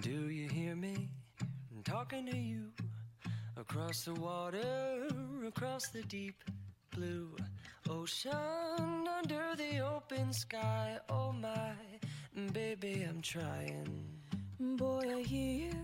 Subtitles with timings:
[0.00, 1.08] Do you hear me
[1.84, 2.70] talking to you
[3.56, 5.06] across the water,
[5.46, 6.42] across the deep
[6.90, 7.36] blue
[7.88, 8.32] ocean,
[9.18, 10.98] under the open sky?
[11.08, 11.74] Oh my,
[12.52, 14.04] baby, I'm trying.
[14.58, 15.74] Boy, I hear you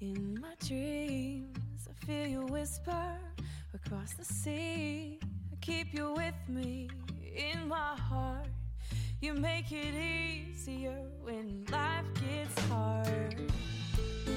[0.00, 1.88] in my dreams.
[1.88, 3.18] I feel you whisper
[3.74, 5.18] across the sea.
[5.52, 6.88] I keep you with me
[7.36, 8.48] in my heart.
[9.18, 13.50] You make it easier when life gets hard.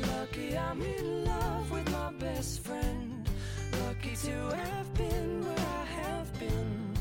[0.08, 3.28] Lucky I'm in love with my best friend.
[3.84, 6.94] Lucky to have been where I have been.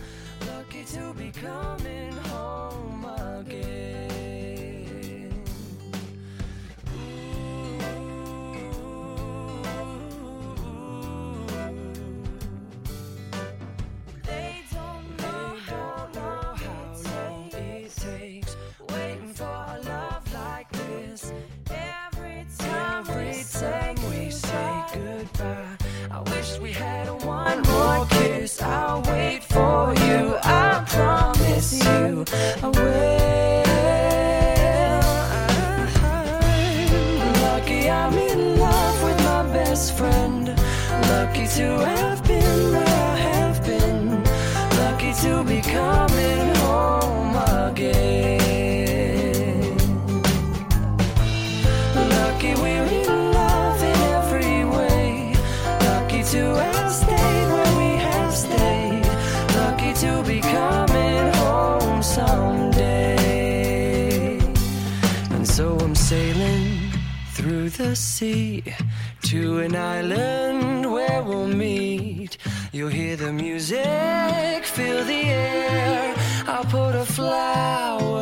[0.48, 3.97] Lucky to be coming home again.
[32.18, 32.24] You.
[32.62, 32.72] I'm
[37.42, 40.48] lucky I'm in love with my best friend.
[41.08, 42.07] Lucky to have
[68.18, 68.64] sea
[69.22, 72.36] to an island where we'll meet.
[72.72, 76.16] You'll hear the music, feel the air.
[76.48, 78.17] I'll put a flower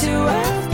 [0.00, 0.67] to have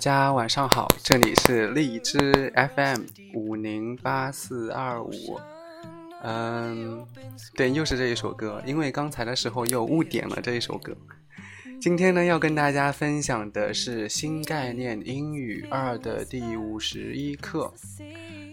[0.00, 3.02] 大家晚上好，这里是荔枝 FM
[3.34, 5.38] 五零八四二五。
[6.22, 7.06] 嗯，
[7.54, 10.96] 对，又是这一首歌，因为刚才的时候又误点了这一首歌。
[11.82, 17.70] 今天呢，要跟大家分享的是新概念英语二的第五十一课。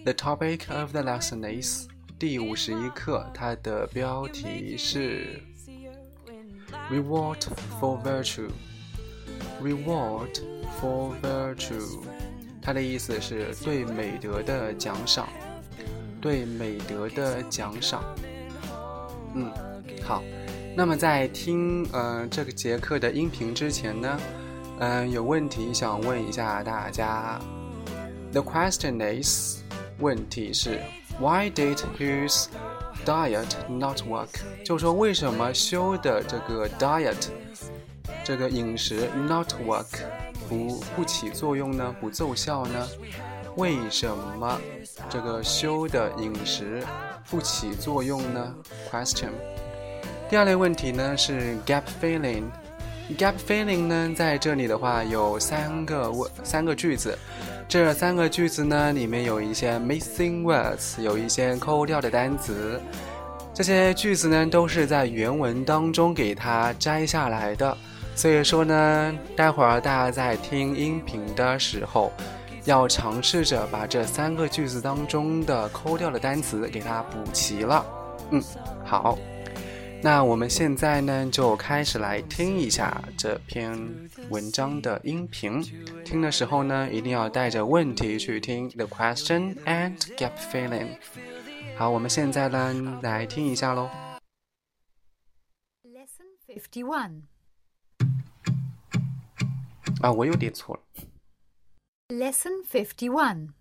[0.04, 1.88] The topic of the lesson is
[2.20, 5.42] 第五十一课，它的标题是
[6.92, 7.40] Reward
[7.80, 8.50] for Virtue。
[9.62, 10.40] Reward
[10.80, 12.00] for virtue，
[12.62, 15.28] 它的意思是对美德的奖赏，
[16.22, 18.04] 对美德的奖赏。
[19.34, 19.52] 嗯，
[20.04, 20.24] 好。
[20.76, 24.20] 那么在听呃这个节课的音频之前呢，
[24.80, 27.40] 嗯、有问题想问一下大家。
[28.32, 29.62] The question is，
[29.98, 30.80] 问题是
[31.20, 32.46] Why did his
[33.04, 34.30] diet not work？
[34.64, 37.28] 就是说为什么修的这个 diet
[38.24, 39.86] 这个饮食 not work
[40.48, 41.96] 不不起作用呢？
[42.00, 42.88] 不奏效呢？
[43.56, 44.08] 为什
[44.40, 44.60] 么
[45.10, 46.84] 这个修的饮食
[47.30, 48.56] 不起作用呢
[48.92, 49.32] ？Question。
[50.30, 52.44] 第二类问题呢是 gap filling。
[53.18, 57.18] gap filling 呢，在这里的话有三个问三个句子，
[57.68, 62.80] 这三个句子呢里面有一些 missing words，有一些抠掉的单词。
[63.54, 67.76] 这些句子呢都是在原文当中给它摘下来的，
[68.18, 72.12] 所以说呢，待会儿大家在听音频的时候，
[72.66, 77.86] 要尝试着把这三个句子当中的抠掉的单词给它补齐了。
[78.32, 78.42] 嗯，
[78.84, 79.16] 好。
[80.02, 83.78] 那我们现在呢，就开始来听一下这篇
[84.30, 85.62] 文章的音频。
[86.04, 90.98] 听的时候呢，一定要带着问题去听，the question and get feeling。
[91.78, 93.90] 好，我们现在呢，来听一下喽。
[95.84, 97.37] Lesson fifty-one。
[100.03, 100.83] 啊，我又点错了。
[102.09, 103.55] Lesson fifty-one.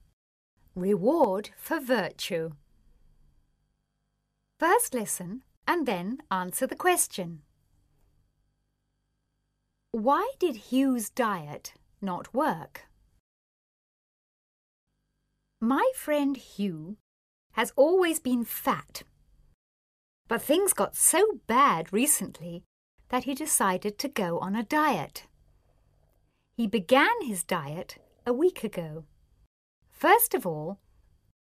[0.75, 2.51] Reward for virtue.
[4.59, 7.39] First listen and then answer the question.
[9.91, 12.87] Why did Hugh's diet not work?
[15.59, 16.97] My friend Hugh
[17.53, 19.03] has always been fat,
[20.27, 22.63] but things got so bad recently
[23.09, 25.27] that he decided to go on a diet.
[26.56, 29.04] He began his diet a week ago.
[29.90, 30.78] First of all,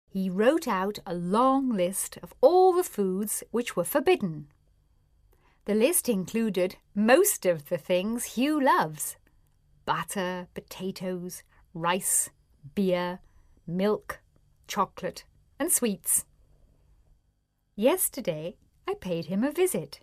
[0.09, 4.47] he wrote out a long list of all the foods which were forbidden.
[5.65, 9.17] The list included most of the things Hugh loves
[9.85, 11.43] butter, potatoes,
[11.75, 12.31] rice,
[12.73, 13.19] beer,
[13.67, 14.21] milk,
[14.67, 15.23] chocolate,
[15.59, 16.25] and sweets.
[17.75, 18.55] Yesterday,
[18.87, 19.99] I paid him a visit.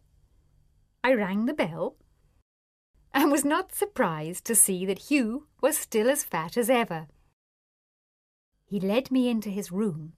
[1.03, 1.97] I rang the bell
[3.15, 7.09] and was not surprised to see that Hugh was still as fat as ever.
[8.65, 10.15] He led me into his room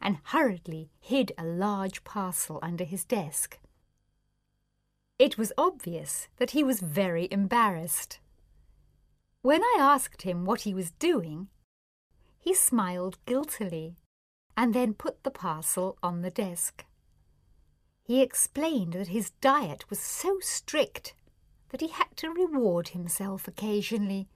[0.00, 3.58] and hurriedly hid a large parcel under his desk.
[5.18, 8.20] It was obvious that he was very embarrassed.
[9.42, 11.48] When I asked him what he was doing,
[12.38, 13.96] he smiled guiltily
[14.56, 16.84] and then put the parcel on the desk.
[18.04, 21.14] He explained that his diet was so strict
[21.70, 24.28] that he had to reward himself occasionally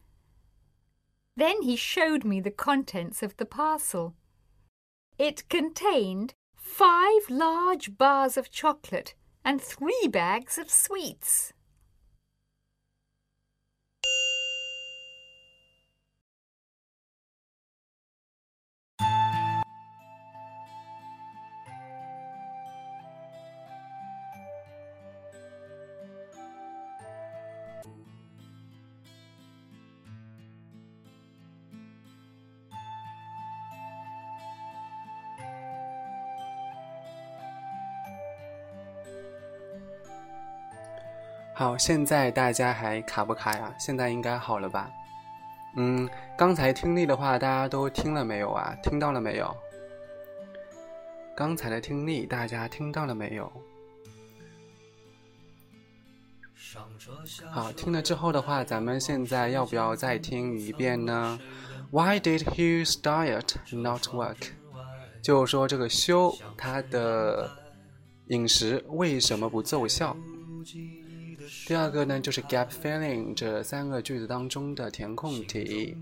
[1.36, 4.14] then he showed me the contents of the parcel.
[5.18, 9.14] It contained five large bars of chocolate
[9.44, 11.52] and three bags of sweets.
[41.78, 43.74] 现在大家还卡不卡呀？
[43.78, 44.90] 现在应该好了吧？
[45.76, 48.76] 嗯，刚才听力的话，大家都听了没有啊？
[48.82, 49.56] 听到了没有？
[51.34, 53.50] 刚才的听力大家听到了没有？
[57.50, 61.38] 好，听了之后的话，咱们现在要不要再听一遍呢
[61.90, 64.50] ？Why did Hugh's diet not work？
[65.22, 67.50] 就是说这个修他的
[68.26, 70.16] 饮食为什么不奏效？
[71.66, 75.96] 第二个呢，就是 gap filling 这三个句子当中的填空题。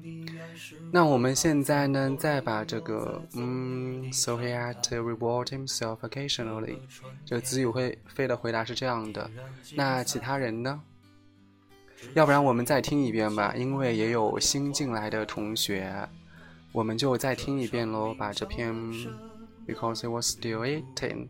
[0.93, 6.79] 那我们现在呢，再把这个嗯，so he had to reward himself occasionally
[7.25, 9.31] 这个子语会飞的回答是这样的。
[9.75, 10.81] 那其他人呢？
[12.15, 16.09] 要不然我们再听一遍吧，因为也有新进来的同学，
[16.73, 18.15] 我们就再听一遍喽。
[18.15, 18.75] 把这篇
[19.67, 21.29] because he was still eating。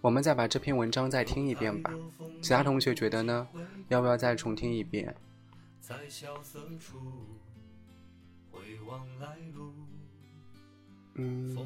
[0.00, 1.92] 我们再把这篇文章再听一遍吧。
[2.40, 3.48] 其他同学觉得呢？
[3.88, 5.14] 要不要再重听一遍？
[11.14, 11.56] 嗯，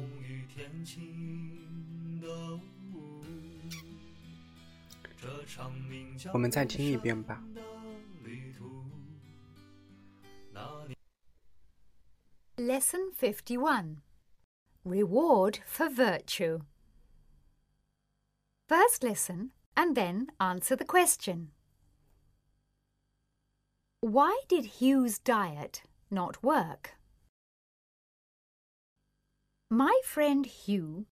[6.33, 7.43] 我们再听一遍吧。
[12.55, 13.97] Lesson fifty-one:
[14.83, 16.61] Reward for virtue.
[18.67, 21.51] First listen and then answer the question.
[23.99, 26.95] Why did Hugh's diet not work?
[29.69, 31.07] My friend Hugh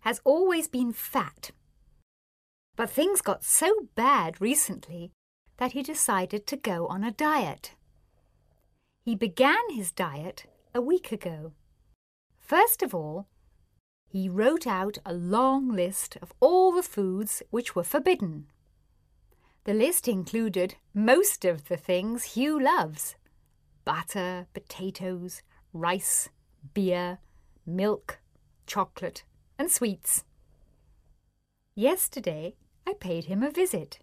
[0.00, 1.50] has always been fat,
[2.76, 5.12] but things got so bad recently
[5.58, 7.74] that he decided to go on a diet.
[9.04, 11.52] He began his diet a week ago.
[12.38, 13.28] First of all,
[14.12, 18.46] he wrote out a long list of all the foods which were forbidden.
[19.64, 23.16] The list included most of the things Hugh loves
[23.86, 25.40] butter, potatoes,
[25.72, 26.28] rice,
[26.74, 27.20] beer,
[27.64, 28.20] milk,
[28.66, 29.24] chocolate,
[29.58, 30.24] and sweets.
[31.74, 32.54] Yesterday,
[32.86, 33.98] I paid him a visit.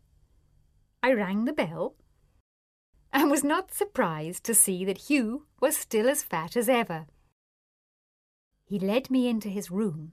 [1.03, 1.93] I rang the bell
[3.13, 7.05] and was not surprised to see that Hugh was still as fat as ever.
[8.69, 10.11] He led me into his room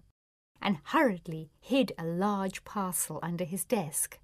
[0.63, 4.19] and hurriedly hid a large parcel under his desk.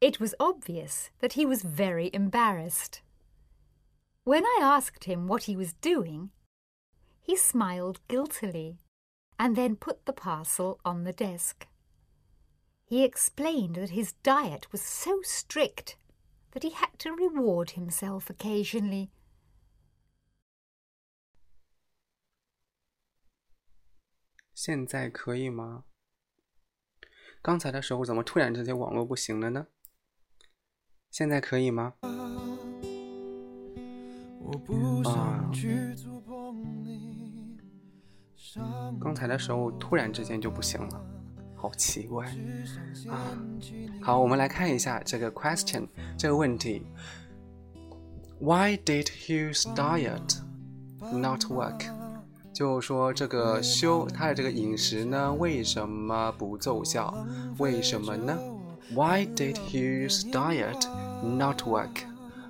[0.00, 3.02] It was obvious that he was very embarrassed.
[4.22, 6.30] When I asked him what he was doing,
[7.20, 8.78] he smiled guiltily
[9.40, 11.66] and then put the parcel on the desk.
[12.86, 15.96] He explained that his diet was so strict
[16.52, 19.10] that he had to reward himself occasionally.
[24.60, 25.84] 现在可以吗？
[27.40, 29.68] 刚才的时候怎么突然之间网络不行了呢？
[31.12, 31.94] 现在可以吗？
[35.04, 35.48] 啊，
[39.00, 41.06] 刚才的时候突然之间就不行了，
[41.54, 42.26] 好奇怪
[43.08, 43.38] 啊！
[44.02, 45.86] 好，我们来看一下这个 question
[46.18, 46.84] 这个问题
[48.40, 50.40] ：Why did Hugh's diet
[51.16, 52.07] not work？
[52.58, 57.14] 就说这个修他的这个饮食呢，为什么不奏效？
[57.58, 58.36] 为什么呢
[58.92, 60.84] ？Why did Hugh's diet
[61.22, 62.02] not work？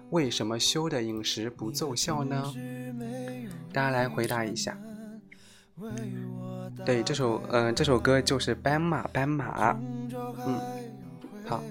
[0.08, 2.42] 为什么修的饮食不奏效呢？
[3.70, 4.78] 大家来回答一下。
[6.86, 9.74] 对，这首嗯，这首歌就是《斑马斑马》。
[10.46, 10.58] 嗯，
[11.44, 11.62] 好，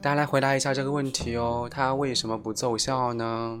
[0.00, 1.68] 大家来回答一下这个问题哦。
[1.70, 3.60] 它为什么不奏效呢？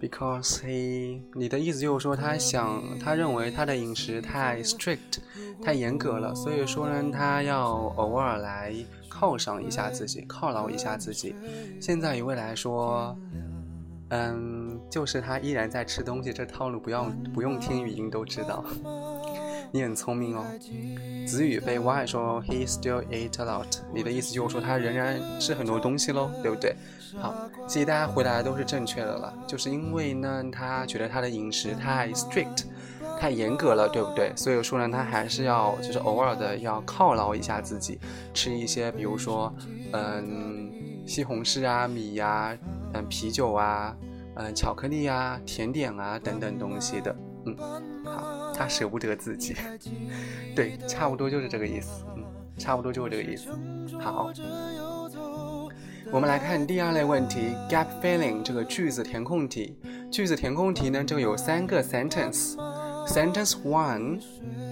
[0.00, 5.18] ，because he，你的意思就是说他想，他认为他的饮食太 strict，
[5.62, 8.74] 太严格了，所以说呢，他要偶尔来
[9.10, 11.34] 犒赏一下自己，犒劳一下自己。
[11.80, 13.16] 现在以未来说，
[14.08, 18.64] 嗯，就是他依然在吃东西，这套路不用不用听语音都知道。
[19.72, 20.44] 你很聪明哦，
[21.28, 26.74] 子语被 Y 说 He still eat a lot，你的意思就是说他仍然吃很多东西喽，对不对？
[27.18, 27.34] 好，
[27.66, 32.64] 其实大家回答的都是正确的了，就是因为呢，他觉得他的饮食太 strict，
[33.18, 34.32] 太严格了，对不对？
[34.36, 37.98] 所以说呢，他还是要就是偶尔的要犒劳一下自己，
[38.34, 39.52] 吃一些比如说
[39.92, 40.70] 嗯
[41.06, 42.56] 西红柿啊、米呀、
[42.94, 43.96] 嗯啤酒啊、
[44.36, 47.56] 嗯巧克力啊、甜点啊等等东西的，嗯，
[48.04, 48.36] 好。
[48.52, 49.56] 他舍不得自己，
[50.54, 52.22] 对，差不多就是这个意思，嗯，
[52.58, 53.48] 差不多就是这个意思。
[53.98, 54.30] 好，
[56.12, 59.78] 我们来看第二类问题，gap filling 这个句子填空题。
[60.10, 62.56] 句子填空题呢，就有三个 sentence。
[63.06, 64.20] Sentence one，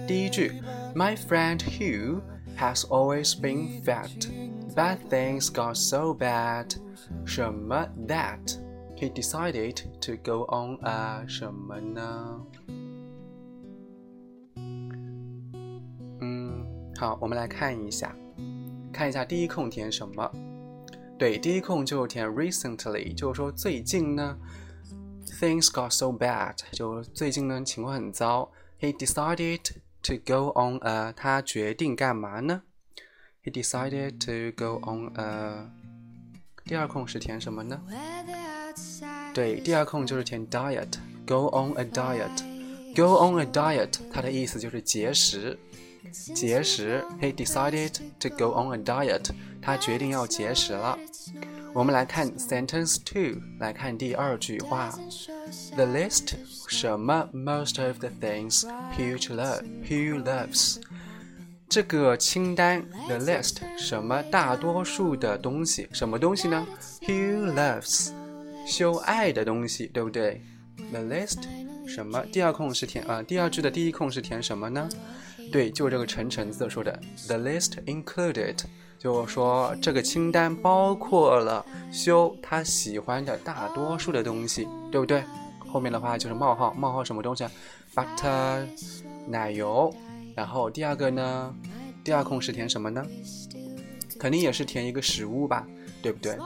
[0.05, 0.51] 第一句
[0.93, 2.19] ，My friend Hugh
[2.57, 4.27] has always been fat.
[4.75, 6.75] Bad things got so bad.
[7.25, 8.57] 什么 that
[8.97, 12.41] he decided to go on a 什么呢？
[16.19, 16.65] 嗯
[16.97, 18.13] 好，我们来看一下，
[18.91, 20.29] 看一下第一空填什么？
[21.19, 24.37] 对，第一空就填 recently，就是说最近呢
[25.39, 28.49] ，things got so bad，就最近呢情况很糟。
[28.79, 29.59] He decided
[30.03, 32.61] to go on a，他决定干嘛呢
[33.43, 35.69] ？He decided to go on a。
[36.63, 37.81] 第二空是填什么呢？
[39.33, 45.59] 对，第二空就是填 diet，go on a diet，go on a diet，它的意思就是节食。
[46.33, 49.29] 节食，He decided to go on a diet。
[49.61, 50.97] 他决定要节食了。
[51.73, 54.89] 我们来看 sentence two，来看第二句话。
[55.75, 56.33] The list
[56.67, 58.63] 什么 most of the things
[58.97, 60.77] Hugh love Hugh loves。
[61.67, 66.65] 这个清单 the list 什么大多数的东西，什么东西呢
[67.01, 68.09] ？Hugh loves
[68.65, 70.41] 修爱的东西，对不对
[70.91, 71.43] ？The list
[71.87, 72.25] 什么？
[72.31, 74.89] 第二空是填啊，第二句的第一空是填什么呢？
[75.51, 78.57] 对，就这个陈橙子说的，the list included，
[78.97, 85.23] 就是说这个清单包括了修他喜欢的大多数的东西，对不对？
[85.67, 87.45] 后面的话就是冒号，冒号什么东西
[87.95, 88.65] ？butter，
[89.27, 89.93] 奶油。
[90.35, 91.53] 然后第二个呢，
[92.03, 93.05] 第二空是填什么呢？
[94.19, 95.67] 肯定也是填一个食物吧，
[96.01, 96.37] 对不对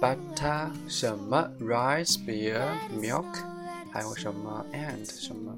[0.00, 3.24] ？butter 什么？rice，beer，milk，
[3.90, 5.56] 还有什么？and 什么？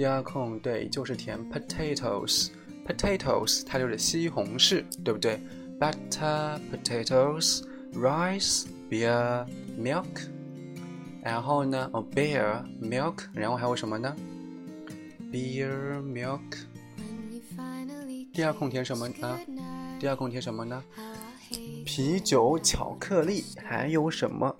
[0.00, 5.38] 第二空对，就是填 potatoes，potatoes 它就是西红柿，对不对
[5.78, 9.46] ？butter potatoes rice beer
[9.78, 10.06] milk，
[11.22, 14.16] 然后呢，哦 beer milk，然后还有什么呢
[15.30, 16.40] ？beer, milk。
[18.32, 19.38] 第二空填什么呢？
[20.00, 20.82] 第二空填什么呢？
[21.84, 24.56] 啤酒、巧克力，还有什么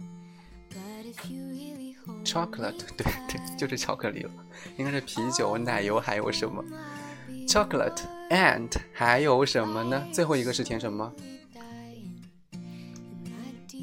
[2.30, 4.30] ？chocolate， 对对，就是巧克力了。
[4.76, 6.62] 应该是啤酒、奶油，还有什么
[7.48, 10.06] ？chocolate and 还有什么呢？
[10.12, 11.12] 最后一个是填什么？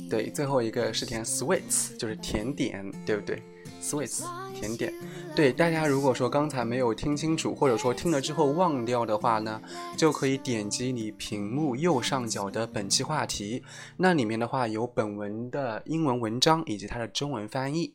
[0.09, 3.43] 对，最后一个是填 sweets，就是甜点，对不对
[3.81, 4.23] ？sweets
[4.55, 4.93] 甜点。
[5.35, 9.61] 对大家，如果说刚才没有听清楚，或者说听了之后忘掉的话呢，
[9.97, 13.63] 就可以点击你屏幕右上角的本期话题，
[13.97, 17.93] 那里面的话有本文的英文文章以及它的中文翻译。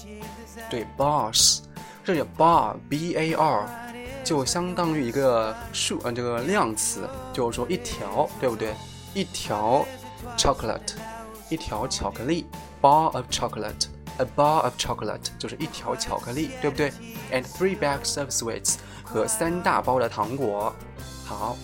[0.70, 1.58] 对，bars，
[2.04, 3.92] 这里 bar b a r
[4.22, 8.74] 就相当于一个数，嗯，这个量词，就是说一条，对不对？
[9.12, 9.84] 一条
[10.37, 10.93] chocolate，
[11.49, 12.45] 一条巧克力
[12.81, 16.91] ，bar of chocolate，a bar of chocolate 就是一条巧克力，对不对
[17.31, 20.73] ？And three bags of sweets 和三大包的糖果。
[21.25, 21.57] 好，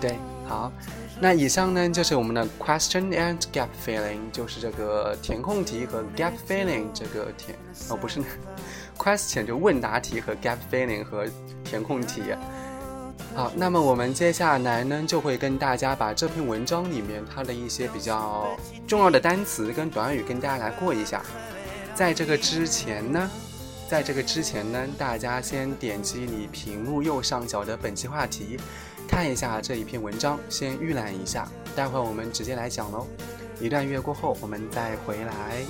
[0.00, 0.16] 对。
[0.48, 0.72] 好，
[1.20, 7.54] 那以上呢就是我们的 question and gap filling，就是这个填空题和 gap filling 这个填
[7.90, 8.22] 哦不是
[8.96, 11.26] question 就问答题和 gap filling 和
[11.62, 12.22] 填空题。
[13.38, 18.48] 好，那么我们接下来呢就会跟大家把这篇文章里面它的一些比较
[18.84, 21.22] 重要的单词跟短语跟大家来过一下。
[21.94, 23.30] 在这个之前呢，
[23.88, 28.58] 在这个之前呢，大家先点击你屏幕右上角的本期话题。
[29.06, 33.06] 看一下这一篇文章，先预览一下，待会儿我们直接来讲喽。
[33.60, 35.62] 一段月过后，我们再回来。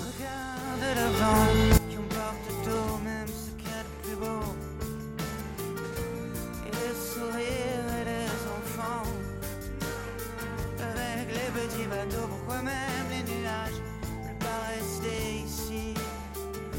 [12.28, 13.80] pourquoi même les nuages
[14.22, 15.02] ne pas paraissent
[15.44, 15.94] ici?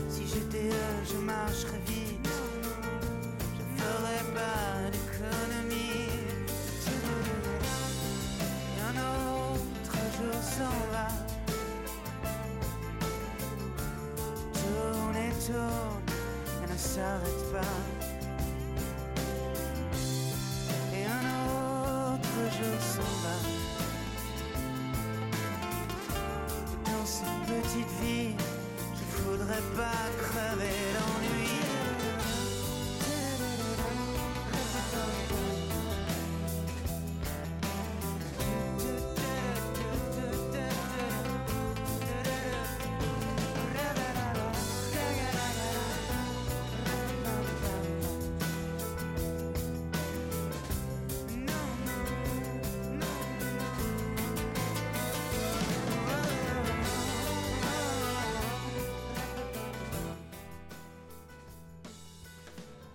[0.10, 2.30] Si j'étais eux, je marcherais vite,
[3.56, 6.10] je ferais pas d'économie.
[8.76, 11.08] Et un autre jour s'en va.
[14.54, 16.04] Tourne et tourne,
[16.64, 17.78] elle ne s'arrête pas.
[20.94, 21.26] Et un
[22.14, 23.19] autre jour s'en va.
[29.60, 31.39] right back where they don't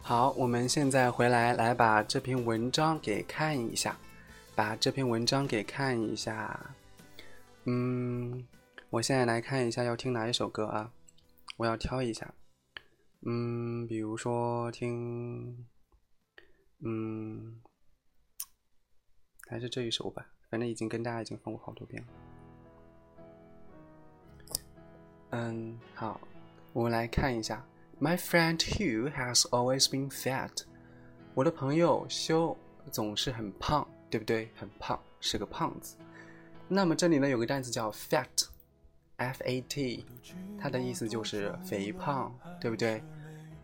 [0.06, 3.96] 好，我们现在回来，来把这篇文章给看一下，
[4.54, 6.74] 把这篇文章给看一下。
[7.64, 8.46] 嗯，
[8.90, 10.92] 我现在来看一下要听哪一首歌啊？
[11.56, 12.34] 我要挑一下。
[13.22, 15.66] 嗯，比如说听，
[16.80, 17.62] 嗯，
[19.48, 22.08] 还是这一首吧，反正已经跟大家已经放过好多遍了。
[25.30, 26.20] 嗯，好，
[26.74, 27.64] 我们来看一下。
[28.00, 30.64] My friend Hugh has always been fat。
[31.32, 32.56] 我的朋友修
[32.90, 34.50] 总是很胖，对不对？
[34.56, 35.96] 很胖，是个胖子。
[36.66, 38.44] 那么这里呢有个单词叫 fat，f-a-t，
[40.60, 43.00] 它的意思就是肥胖，对不对？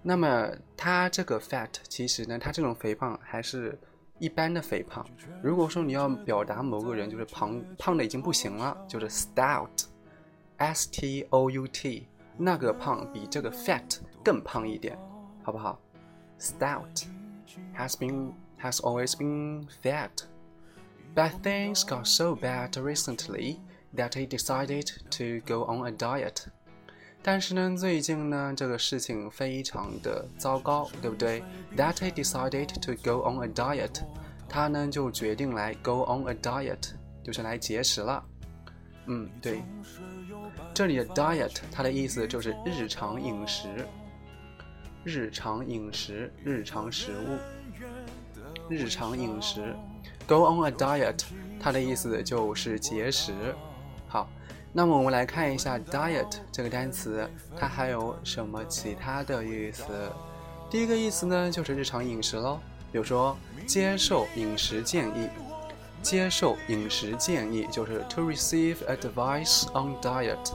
[0.03, 3.77] 那么它这个 fat 其实呢，它这种肥胖还是
[4.19, 5.05] 一般的肥胖。
[5.43, 9.87] 如果说你要表达某个人就是胖胖的已经不行了，就是 stout，s-t-o-u-t，
[12.39, 13.99] 那个胖比这个 fat。
[14.24, 14.98] 更胖一点，
[15.44, 15.80] 好不好？
[16.40, 17.06] Stout
[17.78, 20.10] has been has always been fat,
[21.16, 23.58] but things got so bad recently
[23.96, 26.46] that he decided to go on a diet.
[27.24, 31.42] 但是呢，最近呢，这个事情非常的糟糕，对不对？
[31.76, 34.04] That he decided to go on a diet，
[34.48, 36.92] 他呢就决定来 go on a diet，
[37.24, 38.24] 就是来节食了。
[39.08, 39.64] 嗯，对，
[40.74, 43.88] 这里的 diet 它的意思就是日常饮食，
[45.05, 47.39] 日常饮食，日常食物，
[48.69, 49.75] 日常饮食。
[50.27, 51.25] Go on a diet，
[51.59, 53.33] 它的意思就是节食。
[54.07, 54.29] 好，
[54.73, 59.85] 那么我们来看一下 diet 这个单词，它还有什么其他的意思？
[60.71, 62.59] 第一个意思呢，就是日常饮食喽，
[62.93, 63.37] 比如说
[63.67, 65.29] 接受饮食建议。
[66.03, 70.53] 接受饮食建议就是 to receive advice on diet。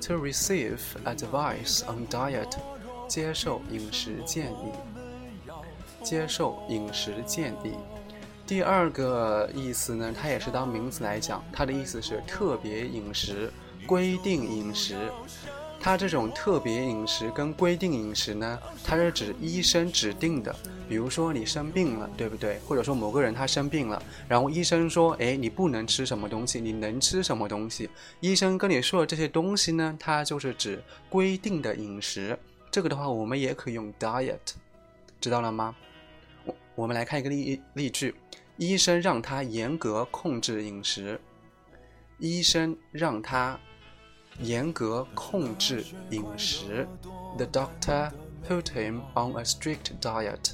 [0.00, 2.56] to receive advice on diet，
[3.10, 4.72] 接受饮食建议。
[6.00, 7.74] 接受饮食建议。
[8.46, 13.52] 第二个意思呢，它也是当名词来讲，它的意思是特别饮食、
[13.84, 14.94] 规定饮食。
[15.82, 20.54] 它这种特别饮食跟规定饮食呢，它是指医生指定的。
[20.88, 22.60] 比如说你生病了，对不对？
[22.66, 27.90] 或者说某个人他生病了，然后医生说，哎，你不能吃什么东西，你能吃什么东西？
[28.20, 32.38] 医生跟你说的这些东西呢，它就是指规定的饮食。
[32.70, 34.38] 这个的话，我们也可以用 diet，
[35.20, 35.74] 知道了吗？
[36.44, 38.14] 我我们来看一个例例句：
[38.56, 41.20] 医生让他严格控制饮食。
[42.18, 43.58] 医生让他
[44.38, 46.86] 严格控制饮食。
[47.36, 48.12] The doctor
[48.46, 50.52] put him on a strict diet.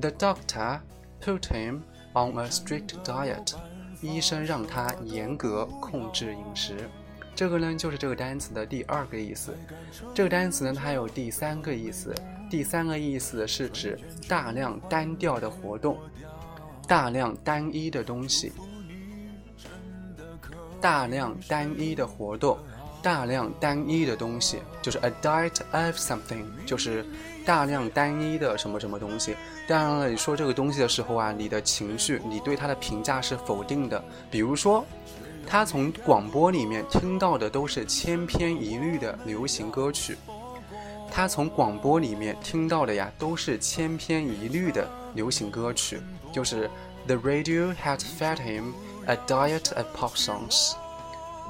[0.00, 0.80] The doctor
[1.20, 1.80] put him
[2.12, 3.54] on a strict diet.
[4.00, 6.88] 医生让他严格控制饮食。
[7.38, 9.56] 这个呢，就是这个单词的第二个意思。
[10.12, 12.12] 这个单词呢，它有第三个意思。
[12.50, 13.96] 第三个意思是指
[14.26, 15.96] 大量单调的活动，
[16.88, 18.50] 大量单一的东西，
[20.80, 22.58] 大量单一的活动，
[23.04, 27.06] 大量单一的东西，就是 a diet of something，就是
[27.46, 29.36] 大量单一的什么什么东西。
[29.68, 34.02] 当然了，你说这个东西的时候啊，你的情绪，你对它的评价是否定的。
[34.28, 34.84] 比如说，
[35.50, 40.14] 他从广播里面听到的都是千篇一律的流行歌曲，
[41.10, 46.02] 他从广播里面听到的呀，都是千篇一律的流行歌曲。
[46.30, 46.68] 就是
[47.06, 48.74] The radio had fed him
[49.06, 50.74] a diet of pop songs.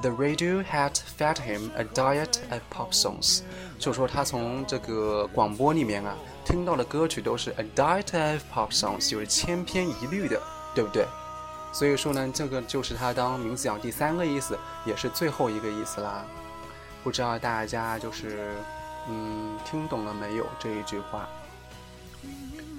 [0.01, 3.41] The radio had fed him a diet of pop songs.
[3.77, 6.15] 就说他从这个广播里面啊。
[6.45, 10.41] 听到的歌曲都是 a diet of pop songs，就是千篇一律的，
[10.73, 11.05] 对不对？
[11.71, 16.25] 所以说呢，这个就是它当名词讲第三个意思，也是最后一个意思啦。
[17.03, 18.53] 不知道大家就是
[19.07, 21.27] 嗯听懂了没有这一句话？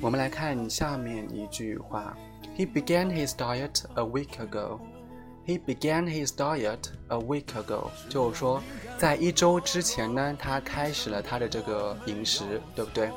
[0.00, 2.16] 我们来看下面一句话
[2.56, 4.80] ：He began his diet a week ago.
[5.46, 8.62] He began his diet a week ago，就是说
[8.98, 13.10] 在一周之前呢，他开始了他的这个饮食，对不对？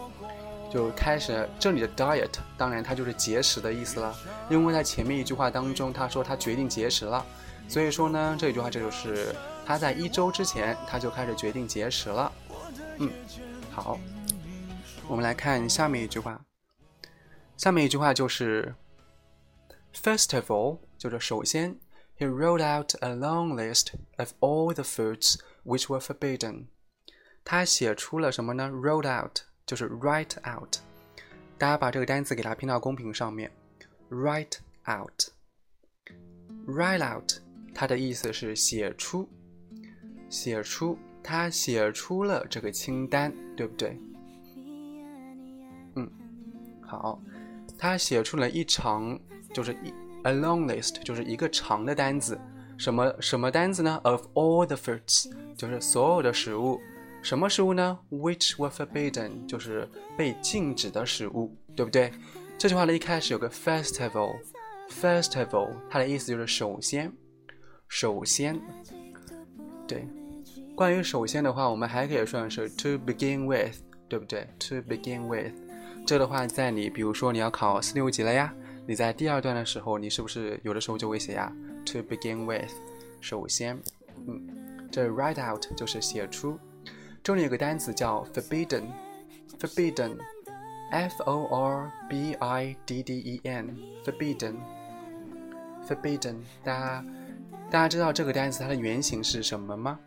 [0.74, 4.16] 就开始这里的 diet，当然它就是节食的意思了。
[4.50, 7.24] 因为在前面一句话当中，他说他决定节食了，
[7.68, 9.36] 所以说呢，这一句话这就是
[9.68, 12.32] 他在一周之前他就开始决定节食了。
[12.98, 13.12] 嗯，
[13.70, 14.00] 好，
[15.08, 16.44] 我们来看下面一句话。
[17.56, 18.74] 下面一句话就是
[19.94, 21.78] first of all，就是首先
[22.18, 26.66] ，he wrote out a long list of all the foods which were forbidden。
[27.46, 29.42] 他写出了什么呢？wrote out。
[29.66, 30.78] 就是 write out，
[31.58, 33.52] 大家把这个单词给它拼到公屏上面
[34.10, 35.18] ，write out，write
[37.16, 37.32] out，
[37.74, 39.28] 它的意思是写出，
[40.30, 43.98] 写出，他写出了这个清单，对不对？
[45.96, 46.12] 嗯，
[46.82, 47.22] 好，
[47.78, 49.18] 他写出了一长，
[49.54, 52.38] 就是一 a long list，就是一个长的单子，
[52.78, 56.82] 什么什么单子呢？Of all the fruits，就是所有的食物。
[57.24, 62.12] 什么食物呢？Which were forbidden，就是被禁止的食物，对不对？
[62.58, 67.14] 这句话的一开始有个 festival，festival 它的意思就是首先，
[67.88, 68.60] 首先，
[69.88, 70.06] 对。
[70.76, 73.78] 关于首先的话，我们还可以说的是 to begin with，
[74.10, 75.54] 对不对？To begin with，
[76.06, 78.54] 这的话，在你比如说你要考四六级了呀，
[78.86, 81.50] 你在第二段的时候，你是不是有的时候就会写呀
[81.86, 82.70] ？To begin with，
[83.22, 83.82] 首先，
[84.28, 84.46] 嗯，
[84.92, 86.60] 这 write out 就是写出。
[87.24, 97.06] 这里有个单词叫 forbidden，forbidden，f o r b i d d e n，forbidden，forbidden，大家
[97.72, 99.98] 大家知道这个单词它的原型是什么吗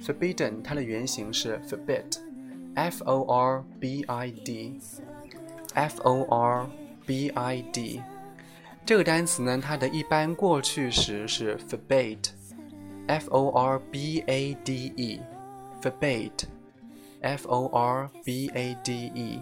[0.00, 6.64] ？forbidden 它的原型是 forbid，f o r b i d，f o r
[7.04, 8.00] b i d，
[8.84, 15.20] 这个单词呢，它的一般过去时是 forbade，f o r b a d e。
[15.82, 19.40] Forbade，f o r b a d e，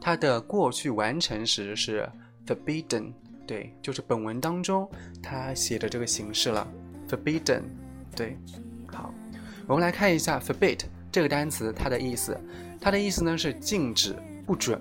[0.00, 2.08] 它的过去完成时是
[2.46, 3.12] forbidden，
[3.46, 4.88] 对，就是本文当中
[5.22, 6.66] 它写的这个形式了
[7.08, 7.62] ，forbidden，
[8.14, 8.36] 对，
[8.86, 9.12] 好，
[9.66, 12.38] 我们来看一下 forbid 这个单词它的意思，
[12.80, 14.14] 它的意思呢是禁止、
[14.46, 14.78] 不准，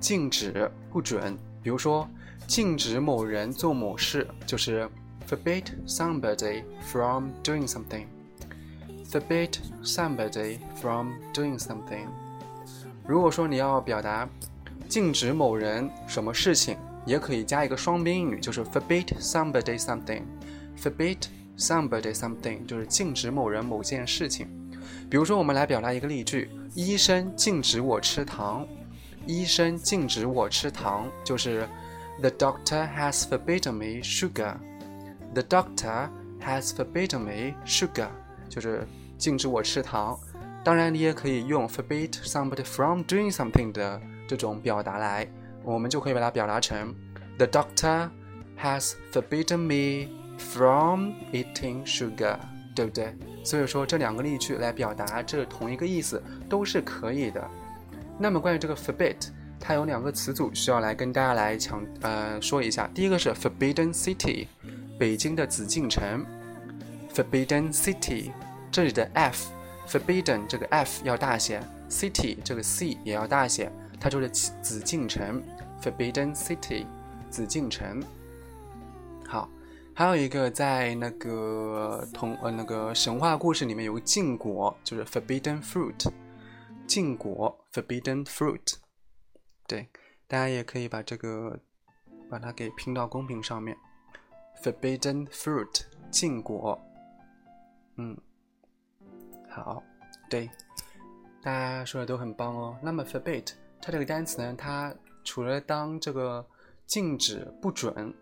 [0.00, 2.08] 禁止、不准，比如说
[2.46, 4.88] 禁止某人做某事，就是
[5.28, 8.06] forbid somebody from doing something。
[9.10, 12.06] Forbid somebody from doing something。
[13.06, 14.28] 如果说你要表达
[14.88, 20.22] 禁止某人什么事情，也可以加一个双宾语，就是 forbid somebody something。
[20.80, 21.18] forbid
[21.56, 24.48] somebody something 就是禁止某人某件事情。
[25.08, 28.66] 比如说，我们来表达一个例句：医生禁止我吃糖。
[29.26, 31.68] 医生禁止我吃糖，就是
[32.20, 34.56] The doctor has forbidden me sugar.
[35.34, 36.08] The doctor
[36.40, 38.08] has forbidden me sugar.
[38.56, 38.88] 就是
[39.18, 40.18] 禁止我吃糖。
[40.64, 45.28] 当然，你也可以用 forbid somebody from doing something 的这种表达来，
[45.62, 46.94] 我们就可以把它表达成
[47.36, 48.08] The doctor
[48.58, 52.38] has forbidden me from eating sugar，
[52.74, 53.14] 对不对？
[53.44, 57.46] 所以说这两个例句来表达这同一个意思都是可以的。
[58.18, 59.16] 那么关于这个 forbid，
[59.60, 62.88] 它有两个词组需要来跟大家来强呃说一下。
[62.94, 64.46] 第一个是 Forbidden City，
[64.98, 66.24] 北京的紫禁城。
[67.14, 68.30] Forbidden City，
[68.76, 75.42] 这里的 F，Forbidden 这个 F 要大写，City 这个 C 也要大写，它就是紫禁城。
[75.80, 76.84] Forbidden City，
[77.30, 78.02] 紫禁城。
[79.26, 79.48] 好，
[79.94, 86.10] 还有一个在那个同呃那个神话故事里面有个禁果，就是 Forbidden Fruit，
[86.86, 88.74] 禁果 Forbidden Fruit。
[89.66, 89.88] 对，
[90.28, 91.58] 大家也可以把这个
[92.28, 93.74] 把它给拼到公屏上面
[94.62, 96.78] ，Forbidden Fruit，禁果。
[97.98, 98.14] 嗯，
[99.56, 99.82] 好，
[100.28, 100.50] 对，
[101.42, 102.76] 大家说的都很棒哦。
[102.82, 106.44] 那么 forbid 它这个单词呢，它除了当这个
[106.84, 108.12] 禁止、不准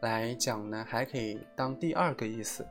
[0.00, 2.66] 来讲呢，还可以当第二个意思。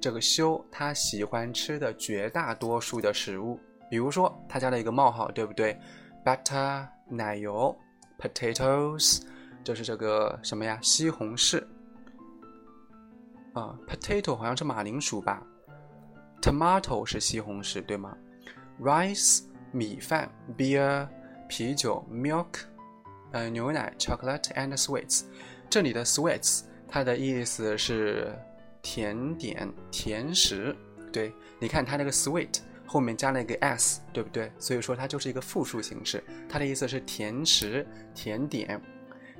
[0.00, 3.58] 这个修他喜欢吃的绝大多数的食物。
[3.92, 5.78] 比如说，他加了一个冒号，对不对
[6.24, 7.78] ？Butter 奶油
[8.18, 9.20] ，potatoes
[9.62, 10.78] 就是这个什么呀？
[10.80, 11.62] 西红柿
[13.52, 15.46] 啊，potato 好像是马铃薯吧
[16.40, 18.16] ？Tomato 是西红柿，对吗
[18.80, 21.06] ？Rice 米饭，beer
[21.46, 22.60] 啤酒，milk
[23.32, 25.24] 呃牛奶，chocolate and sweets
[25.68, 28.34] 这里的 sweets 它的意思是
[28.80, 30.74] 甜点、甜食。
[31.12, 32.60] 对，你看它那个 sweet。
[32.92, 34.52] 后面加了一个 s，对不对？
[34.58, 38.78] 所以说它就是一个复数形式，它的意思是甜食、甜点。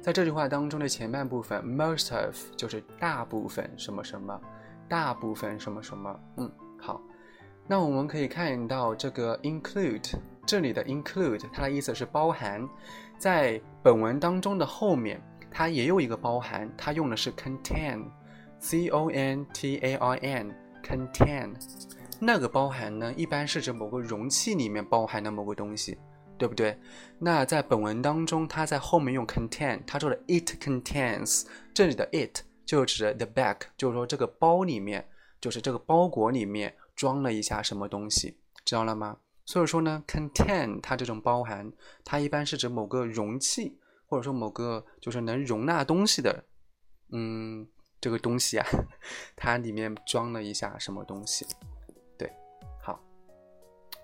[0.00, 4.40] 在这句话当中的前半部分，most of 就是大部分什么什么，
[4.88, 6.18] 大部分什么什么。
[6.38, 6.98] 嗯，好。
[7.68, 10.14] 那我们可以看到这个 include，
[10.46, 12.66] 这里的 include 它的意思是包含，
[13.18, 21.52] 在本文当中的后面它也有一个包含，它用的是 contain，c o n t a i n，contain。
[22.24, 25.98] 那个包含呢，一般是指某个容器里面包含的某个东西，
[26.38, 26.78] 对不对？
[27.18, 35.04] 那在本文当中，它在后面用 contain，它说的 it contains，这里的 it 就指 the bag，就是说这个包里面，
[35.40, 39.16] 就是这个包裹里面装了一下什么东西，知道了吗？
[39.44, 41.72] 所以说呢，contain 它这种包含，
[42.04, 46.44] 它一般是指某个容器，或者说某个就是能容纳东西的，
[47.10, 47.66] 嗯，
[48.00, 48.66] 这个东西啊，
[49.34, 51.44] 它里面装了一下什么东西。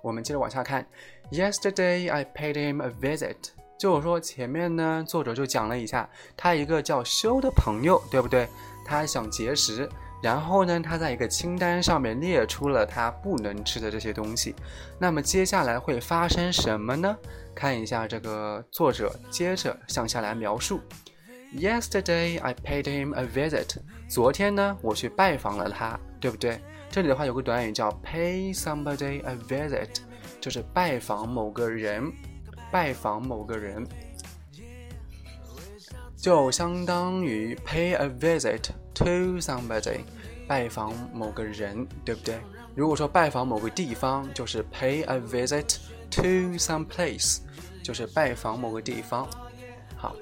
[0.03, 0.87] 我们接着往下看。
[1.31, 3.37] Yesterday I paid him a visit，
[3.79, 8.49] 就是说前面呢，作者就讲了一下他一个叫修的朋友，对不对？
[8.85, 9.87] 他想节食，
[10.23, 14.55] 然后呢，他在一个清单上面列出了他不能吃的这些东西。
[14.99, 17.15] 那么接下来会发生什么呢？
[17.55, 20.81] 看一下这个作者接着向下来描述。
[21.55, 23.77] Yesterday I paid him a visit，
[24.09, 26.61] 昨天呢，我去拜访了他，对不对？
[26.91, 29.89] 这里的话有个短语叫 pay somebody a visit。
[30.41, 32.13] 就是拜访某个人，
[32.71, 33.85] 拜访某个人，
[36.17, 39.99] 就相当于 pay a visit to somebody，
[40.47, 42.39] 拜访某个人，对不对？
[42.77, 45.79] 如果说拜访某个地方，就是 pay a visit
[46.13, 47.39] to some place，
[47.83, 49.29] 就是拜访某个地方。
[49.97, 50.15] 好，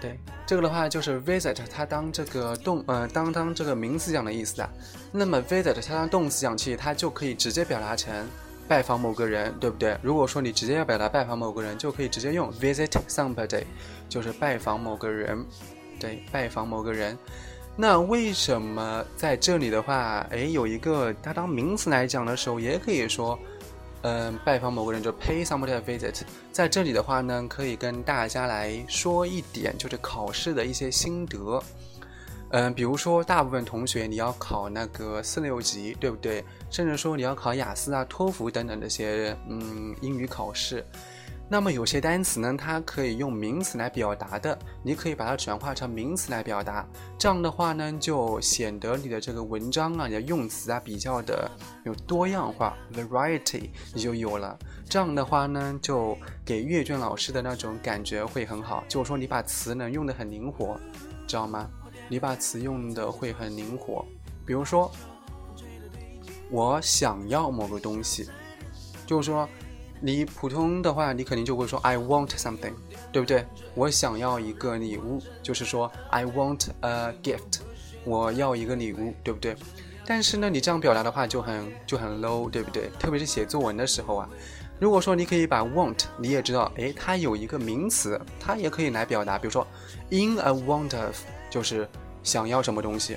[0.00, 0.18] 对。
[0.46, 4.68] 这个的话就是 visit，它当这个动呃当当这个名词讲的意思的。
[5.12, 8.26] 那么 visit 它当动词讲，其实它就可以直接表达成
[8.66, 9.98] 拜访某个人，对不对？
[10.02, 13.64] 如果说你直接要表达拜访某个人，就可以直接用 visit somebody，
[14.08, 15.44] 就是拜访某个人，
[16.00, 17.16] 对，拜访某个人。
[17.76, 23.38] 那为什么在这里的话，哎，有一个它当名词来讲的时候，也可以说。
[24.02, 26.20] 嗯，拜访某个人就 pay somebody a visit。
[26.52, 31.62] 在这里的话呢，可以跟大家来说一点，就是考试的一些心得。
[32.50, 36.42] 嗯，比如说，大部分同学你要考那个四六级，对不对？
[36.70, 40.82] 甚至说你要考雅思啊、托福等等这些嗯英语考试。
[41.50, 46.86] 那么有些单词呢，它可以用名词来表达的，你可以把它转化成名词来表达。
[47.18, 51.50] 这样的话呢，就显得你的这个文章啊，你的用词啊比较的
[51.84, 54.58] 有多样化，variety 你就有了。
[54.90, 60.78] 这样的话呢，就给阅卷老师的那种感觉会很好，就是说你把词呢用的很灵活，
[61.26, 61.66] 知道吗？
[62.10, 64.04] 你把词用的会很灵活。
[64.44, 64.90] 比如说，
[66.50, 68.28] 我想要某个东西，
[69.06, 69.48] 就是说。
[70.00, 72.72] 你普通的话，你肯定就会说 I want something，
[73.12, 73.44] 对不对？
[73.74, 77.60] 我想要一个礼物，就是说 I want a gift，
[78.04, 79.56] 我要一个礼物，对不对？
[80.06, 82.90] 但是呢，你这样表达的话就很就很 low，对不对？
[82.98, 84.28] 特别是写作文的时候啊，
[84.78, 89.66] 如果说你可以把 want，你也知道，诶，它有一个名词，它也可以来表达，比如说
[90.10, 91.16] in a want of，
[91.50, 91.88] 就是
[92.22, 93.16] 想要什么东西，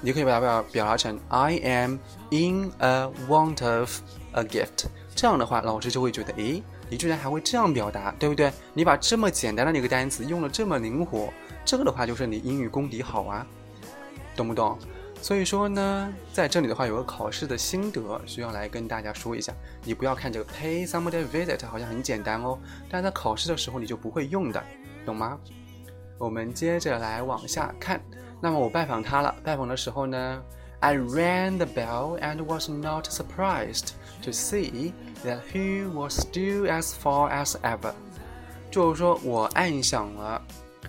[0.00, 1.98] 你可以把它表表达成 I am
[2.30, 4.00] in a want of
[4.32, 4.86] a gift。
[5.20, 8.50] 这样的话，老师就会觉得，诶，你居然还会这样表达，对不对？
[8.72, 11.30] 你把这么简单的一个单词用了这么灵活，
[11.62, 13.46] 这个的话就是你英语功底好啊，
[14.34, 14.78] 懂不懂？
[15.20, 19.52] 所以说呢，在这里的话有个考试的心得需要来跟大家说一下，
[19.84, 24.64] 你不要看这个 pay somebody visit 好像很简单哦，但在考试的时候你就不会用的，
[25.04, 25.38] 懂吗？
[26.16, 28.00] 我们接着来往下看，
[28.40, 30.42] 那么我拜访他了，拜访的时候呢
[30.78, 33.90] ，I rang the bell and was not surprised
[34.22, 34.92] to see。
[35.22, 37.92] That he was still as far as ever，
[38.70, 40.42] 就是说我按响了，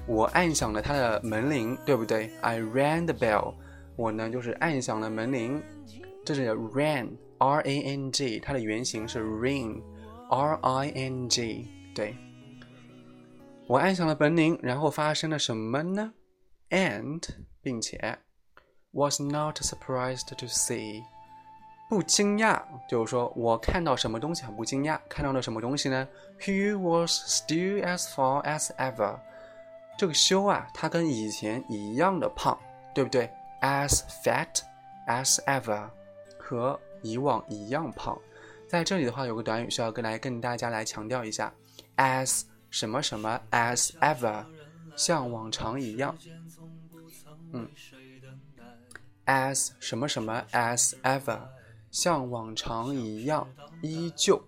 [0.08, 3.56] 我按响了他的门铃，对不对？I rang the bell，
[3.98, 5.62] 我呢就是按响了门铃，
[6.24, 12.16] 这是 rang，r a n g，它的原型是 ring，r i n g，对。
[13.68, 16.14] 我按响了门铃，然后发生了什么呢
[16.70, 17.22] ？And，
[17.62, 18.18] 并且
[18.92, 21.04] ，was not surprised to see。
[21.92, 24.98] 不惊讶，就是说我看到什么东西很不惊讶。
[25.10, 26.08] 看到了什么东西呢
[26.40, 29.20] ？He was still as far as ever。
[29.98, 32.58] 这个修啊，他跟以前一样的胖，
[32.96, 34.62] 对不对？As fat
[35.06, 35.90] as ever，
[36.40, 38.18] 和以往一样胖。
[38.70, 41.54] 在这里的话，有个短语需要跟来跟大家来强调一下
[41.98, 44.46] ：as 什么什么 as ever，
[44.96, 46.16] 像往常一样。
[47.52, 47.68] 嗯
[49.26, 51.42] ，as 什么什么 as ever。
[51.92, 53.48] 像往常一样，
[53.82, 54.42] 依旧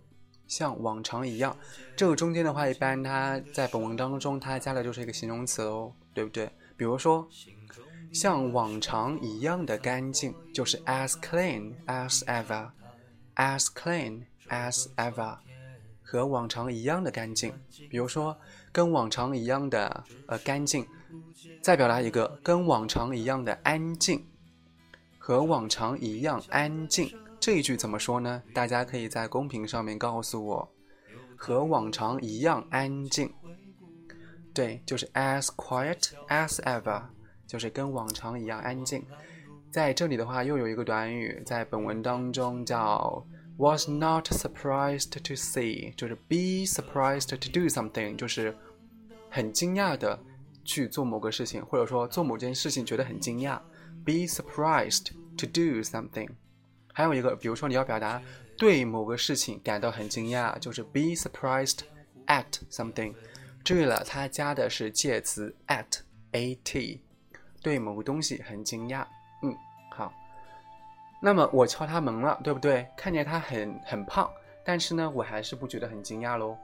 [0.48, 1.56] 像往常一样。
[1.96, 6.50] 这个中间的话，一般它在本文当中，它加的就是一个形容词哦，对不对？
[6.76, 7.28] 比如说，
[8.12, 15.38] 像往常一样的干净，就是 as clean as ever，as clean as ever，
[16.02, 17.54] 和往常一样的干净。
[17.90, 18.38] 比如说，
[18.72, 20.88] 跟往常一样的呃干净。
[21.62, 24.26] 再表达一个，跟往常一样的安静，
[25.18, 27.14] 和往常一样安静。
[27.44, 28.42] 这一句怎么说呢？
[28.54, 30.74] 大家可以在公屏上面告诉我，
[31.36, 33.30] 和往常一样安静。
[34.54, 37.04] 对，就是 as quiet as ever，
[37.46, 39.06] 就是跟往常一样安静。
[39.74, 43.28] 在这里的话，又有一个短语，在本文当中叫
[43.58, 48.56] was not surprised to see，就是 be surprised to do something，就是
[49.30, 50.18] 很惊讶的
[50.64, 53.60] 去做某个事情，或者说做某件事情觉得很惊讶。
[54.06, 56.30] be surprised to do something。
[56.94, 58.22] 还有一个，比如说你要表达
[58.58, 61.80] 对某个事情感到很惊讶，就是 be surprised
[62.28, 63.14] at something。
[63.64, 67.00] 注意了，它加的是介词 at，at，
[67.62, 69.06] 对某个东西很惊讶。
[69.42, 69.56] 嗯，
[69.90, 70.14] 好。
[71.22, 72.88] 那么我敲他门了，对不对？
[72.98, 74.30] 看见他很很胖，
[74.66, 76.58] 但是呢，我还是不觉得很惊讶喽。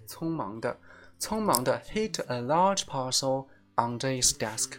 [0.08, 0.76] 匆忙的。
[1.20, 4.72] 匆忙的 Hit a large parcel under his desk，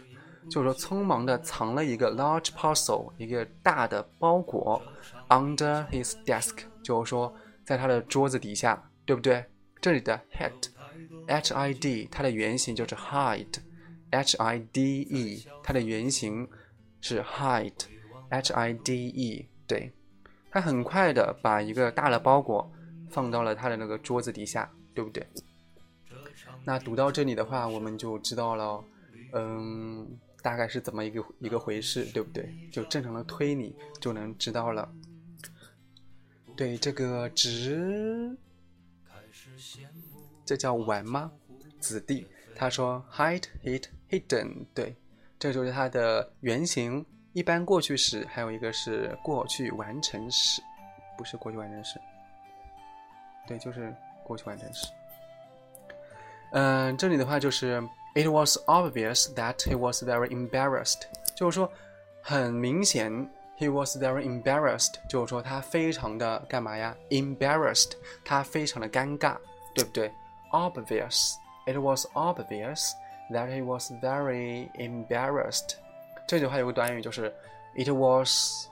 [0.50, 4.82] 就是说匆忙的藏了一个 large parcel，一个大的包裹
[5.30, 9.42] under his desk，就是说在他的桌子底下，对不对？
[9.80, 16.46] 这里的 hid，h i d，它的原型就是 hide，h i d e，它的原型
[17.00, 19.94] 是 hide，h i d e，对，
[20.50, 22.70] 他很快的把一个大的包裹
[23.10, 25.26] 放到了他的那个桌子底下，对不对？
[26.64, 28.82] 那读到这里的话，我们就知道了，
[29.32, 32.52] 嗯，大概是怎么一个一个回事，对不对？
[32.72, 34.90] 就正常的推理就能知道了。
[36.56, 38.36] 对，这个直，
[40.44, 41.30] 这叫玩吗？
[41.78, 44.96] 子弟，他说 hide, hid, hidden，对，
[45.38, 47.04] 这就是它的原型。
[47.36, 50.62] 一般过去时，还有一个是过去完成时，
[51.18, 52.00] 不是过去完成时。
[53.46, 54.86] 对，就是过去完成时。
[56.52, 57.78] 嗯，这里的话就是
[58.14, 61.02] It was obvious that he was very embarrassed，
[61.34, 61.70] 就是说
[62.22, 63.12] 很明显
[63.58, 67.92] he was very embarrassed，就是说他非常的干嘛呀？embarrassed，
[68.24, 69.36] 他非常的尴尬，
[69.74, 70.10] 对不对
[70.52, 72.92] ？Obvious，it was obvious
[73.30, 75.74] that he was very embarrassed。
[76.26, 77.32] 这句话有个短语就是
[77.76, 78.66] It was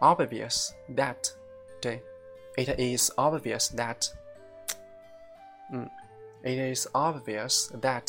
[0.00, 1.16] obvious that，
[1.80, 2.02] 对
[2.56, 4.10] ，It is obvious that，
[5.72, 5.88] 嗯。
[6.46, 8.08] It is obvious that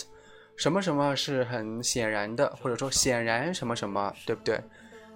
[0.57, 4.59] 什么什么是很显然的，或者说显然什么什么，对不对？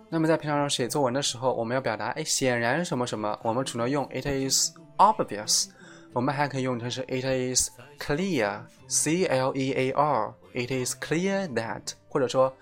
[0.08, 5.68] 那么在平常写作文的时候，我们要表达哎显然什么什么，我们除了用 it is obvious，
[6.14, 12.56] 我们还可以用成是 it is clear，c l e a r，it is clear that，或者说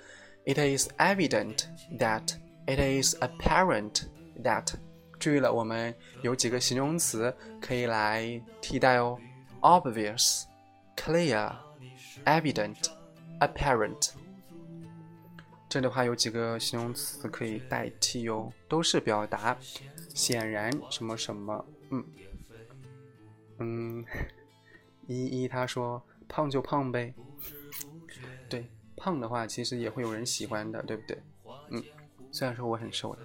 [0.47, 1.67] it is evident
[1.99, 4.05] that，it is apparent
[4.43, 4.73] that。
[5.19, 9.19] 注意了，我们有几个形容词可以来替代哦。
[9.61, 10.43] obvious,
[10.95, 11.51] clear,
[12.23, 12.77] evident,
[13.39, 14.11] apparent。
[15.67, 19.57] 这的话有几个形容词可以代替哟，都是表达
[20.13, 21.65] 显然什么什么。
[21.89, 22.05] 嗯
[23.59, 24.05] 嗯，
[25.07, 27.13] 依依他说胖就胖呗。
[28.97, 31.17] 胖的话其实也会有人喜欢的，对不对？
[31.69, 31.83] 嗯，
[32.31, 33.21] 虽然说我很瘦的。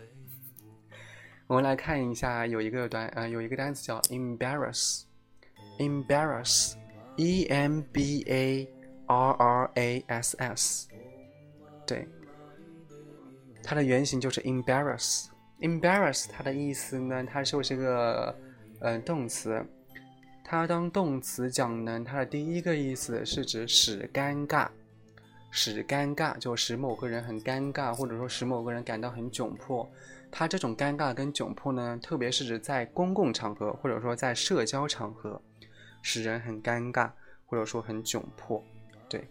[1.49, 5.03] 我们来看一下，有一个短呃有一个单词叫 embarrass。
[5.79, 6.75] embarrass,
[7.17, 8.69] e m b a
[9.07, 10.87] r r a s s，
[11.87, 12.07] 对，
[13.65, 15.29] 它的原型就是 embarrass。
[15.61, 18.39] embarrass 它的意思呢，它就是个
[18.81, 19.65] 呃动词，
[20.45, 24.69] 它当动词讲呢，它的第一个意思是指使尴尬，
[25.53, 29.89] 使尴尬就使某个人很尴尬，或者说使某个人感到很窘迫。
[30.33, 35.41] 它这种尴尬跟窘迫呢，特别是指在公共场合或者说在社交场合。
[36.05, 37.13] 使人很尴尬，
[37.47, 38.61] 或者说很窘迫，
[39.09, 39.25] 对，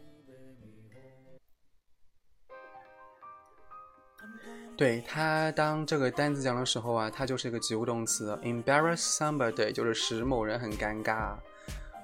[4.77, 11.35] 对他当这个单词讲的时候啊，它就是一个及物动词，embarrass somebody 就是使某人很尴尬。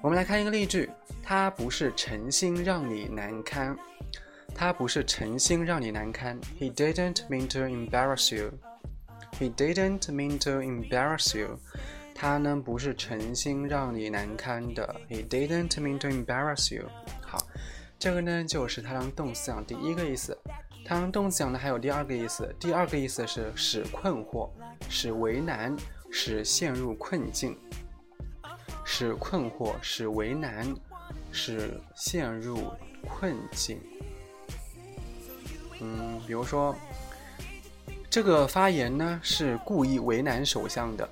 [0.00, 0.88] 我们来看一个例句，
[1.24, 3.76] 他不是诚心让你难堪，
[4.54, 8.52] 他不是诚心让你难堪，He didn't mean to embarrass you.
[9.40, 11.58] He didn't mean to embarrass you.
[12.14, 16.88] 他呢不是诚心让你难堪的，He didn't mean to embarrass you。
[17.20, 17.38] 好，
[17.98, 20.38] 这个呢就是它当动词讲第一个意思，
[20.84, 24.48] 它当动词讲的还有第二个意思，第二个意思是使困惑、
[24.88, 25.76] 使为难、
[26.08, 27.58] 使陷入困境、
[28.90, 30.74] 使困惑、使为难、
[31.30, 32.72] 使陷入
[33.06, 33.78] 困境。
[35.80, 36.74] 嗯，比如说
[38.08, 41.06] 这个发言呢是故意为难首相的。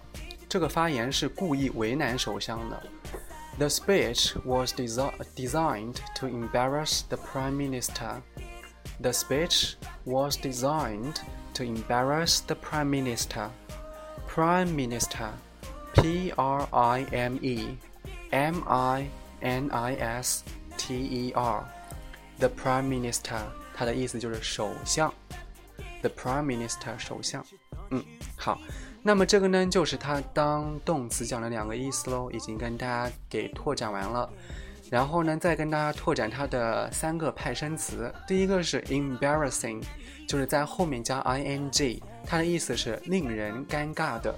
[0.48, 2.82] 这个发言是故意为难首相的。
[3.58, 8.22] The speech was desi designed to embarrass the prime minister.
[9.02, 9.74] The speech
[10.04, 11.16] was designed
[11.52, 13.50] to embarrass the prime minister.
[14.26, 15.28] Prime minister,
[15.96, 17.76] P R I M E,
[18.30, 19.08] M I
[19.40, 20.44] N I S
[20.76, 21.64] T E R.
[22.38, 23.40] The prime minister，
[23.74, 25.12] 它的意思就是首相。
[26.02, 27.44] The prime minister，首相。
[27.90, 28.04] 嗯，
[28.36, 28.60] 好。
[29.02, 34.30] 那么这个呢，就是它当动词讲的两个意思喽，已经跟大家给拓展完了。
[34.90, 38.12] 然后呢，再跟大家拓展它的三个派生词。
[38.26, 39.82] 第一个是 embarrassing，
[40.28, 44.34] 就是在后面加 ing，它的意思是令人尴尬的，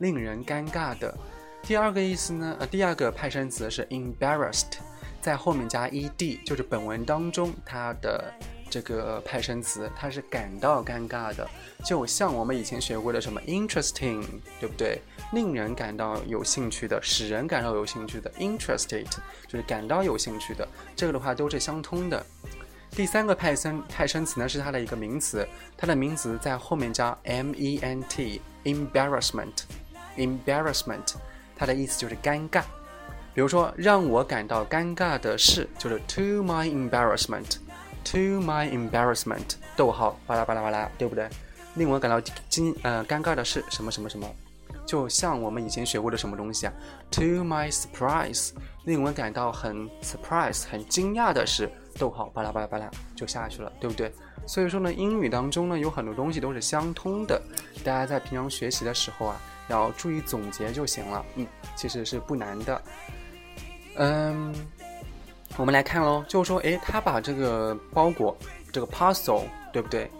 [0.00, 1.16] 令人尴尬的。
[1.62, 4.78] 第二个意思呢，呃，第二个派生词是 embarrassed，
[5.20, 8.32] 在后面加 ed，就是本文当中它的
[8.68, 11.46] 这个派生词，它是感到尴尬的。
[11.84, 14.24] 就像我们以前学过的什么 interesting，
[14.58, 15.00] 对不对？
[15.32, 19.06] 令人感到有兴趣的，使人感到有兴趣的，interested
[19.46, 20.66] 就是感到有兴趣的。
[20.96, 22.24] 这个的话都是相通的。
[22.90, 25.46] 第三个派生派生词呢是它的一个名词，
[25.76, 29.62] 它的名词在后面加 m e n t，embarrassment
[30.16, 31.14] embarrassment，
[31.56, 32.62] 它的意思就是尴尬。
[33.32, 41.28] 比如说，让我感到尴尬的是，就是 to my embarrassment，to my embarrassment，逗号，巴拉巴拉巴拉，对不对？
[41.76, 44.28] 令我感到惊呃尴尬的是什么什么什么，
[44.84, 46.72] 就像我们以前学过的什么东西啊
[47.12, 48.50] ？To my surprise，
[48.84, 54.12] 令我感到很 surprise 很惊讶的是，逗号巴拉巴拉巴拉就下去了，对不对？
[54.44, 57.40] 所以说呢，英语当中呢有很多东西都是相通的，
[57.84, 59.40] 大家在平常学习的时候啊，
[59.70, 61.24] 要注意总结就行了。
[61.36, 61.46] 嗯，
[61.76, 62.82] 其实是不难的。
[63.96, 64.54] 嗯，
[65.56, 68.36] 我们来看喽，就是说，诶，他把这个包裹，
[68.72, 69.42] 这个 parcel，
[69.72, 70.10] 对不对？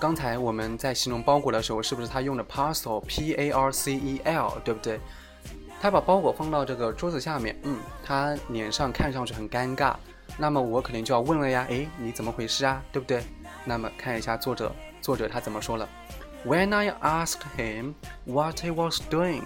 [0.00, 4.98] 刚才我们在形容包裹的时候，是不是他用的 parcel，p a r c e l，对不对？
[5.80, 9.94] 他把包裹放到这个桌子下面，嗯，他脸上看上去很尴尬。
[10.38, 12.82] 那么我肯定就要问了呀，诶，你怎么回事啊？
[12.90, 13.22] 对不对？
[13.64, 14.72] 那么看一下作者，
[15.02, 15.86] 作者他怎么说了
[16.45, 19.43] ？When I asked him what he was doing，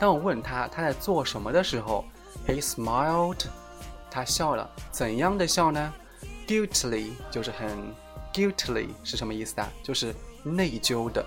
[0.00, 2.04] 当我问他他在做什么的时候，
[2.46, 3.46] he smiled，
[4.10, 4.68] 他笑了。
[4.90, 5.92] 怎样的笑呢？
[6.46, 7.94] Guiltily，就是很。
[8.32, 9.70] Guiltily 是什么意思啊？
[9.82, 11.22] 就是内疚的。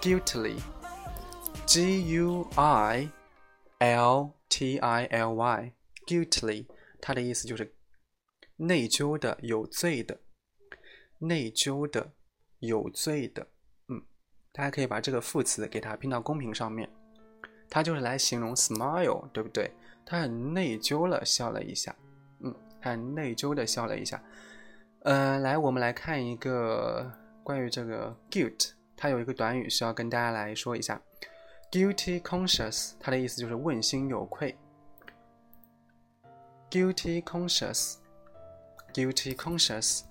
[0.00, 3.10] Guiltily，G U I
[3.78, 6.66] L T I L Y，Guiltily，
[7.00, 7.74] 它的意思就是
[8.54, 10.20] 内疚的、有罪的。
[11.18, 12.12] 内疚的、
[12.60, 13.48] 有罪的。
[14.53, 16.89] 大家可以把这个副词给它拼到公屏上面。
[17.69, 19.69] 它就是来形容 smile，对不对？
[20.05, 21.95] 他很内疚了，笑了一下。
[22.41, 24.21] 嗯，很内疚的笑了一下。
[24.99, 27.11] 呃，来，我们来看一个
[27.43, 31.01] 关于这个 guilt，它有一个短语需要跟大家来说一下
[31.71, 34.55] ，guilty conscious，它的意思就是问心有愧。
[36.69, 40.03] guilty conscious，guilty conscious，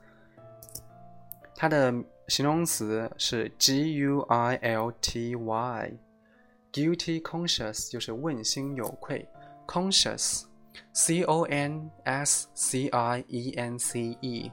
[1.54, 1.94] 它的
[2.32, 9.28] 形容词是 g u i l t y，guilty conscious 就是问心有愧
[9.66, 14.50] ，conscious，c o n s c i e n c e。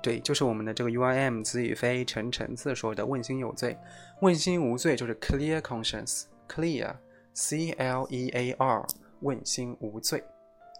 [0.00, 3.76] 对，就是我们的这个 U I M 子宇飞陈陈次说的“问心有罪”，
[4.22, 8.86] 问心无罪就是 clear conscience，clear，C L E A R，
[9.22, 10.22] 问心无罪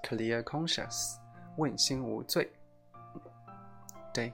[0.05, 1.17] ，clear conscience，
[1.57, 2.49] 问心无罪。
[4.15, 4.33] 对，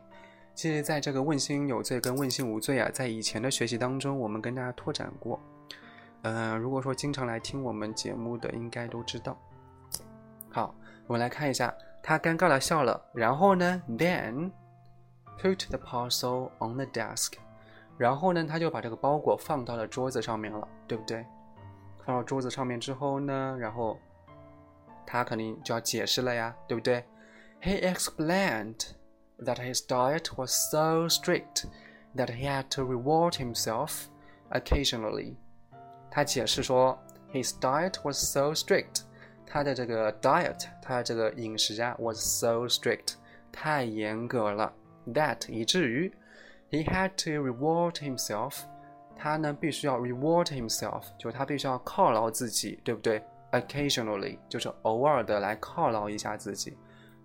[0.54, 5.40] 其实在这个“问心有罪”跟“问心无罪”啊，在以前的学习当中，我们跟大家拓展过。
[6.22, 9.36] 嗯，如果说经常来听我们节目的，应该都知道。
[10.50, 10.74] 好，
[11.06, 14.50] 我们来看一下，他尴尬的笑了，然后呢，then。
[15.40, 17.32] Put the parcel on the desk，
[17.98, 21.26] 然后呢，他就把这个包裹放到了桌子上面了，对不对？
[22.04, 23.98] 放到桌子上面之后呢，然后
[25.04, 27.04] 他肯定就要解释了呀，对不对
[27.60, 28.90] ？He explained
[29.41, 31.65] that his diet was so strict
[32.15, 34.05] that he had to reward himself
[34.51, 35.35] occasionally。
[36.09, 36.97] 他解释说，
[37.31, 39.01] his diet was so strict，
[39.45, 43.13] 他的这个 diet，他的这个饮食啊，was so strict，
[43.51, 44.73] 太严格了。
[45.13, 46.11] that 以至于
[46.69, 48.61] he had to reward himself，
[49.15, 53.23] 他呢必须要 reward himself，就是他必须要犒劳自己，对不对？
[53.51, 56.77] Occasionally 就是偶尔的来犒劳一下自己。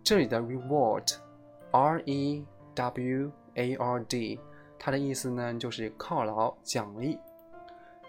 [0.05, 0.41] 这里的
[1.72, 2.46] R E
[2.76, 4.40] W A R D，
[4.78, 7.18] 它的意思呢就是犒劳、奖励。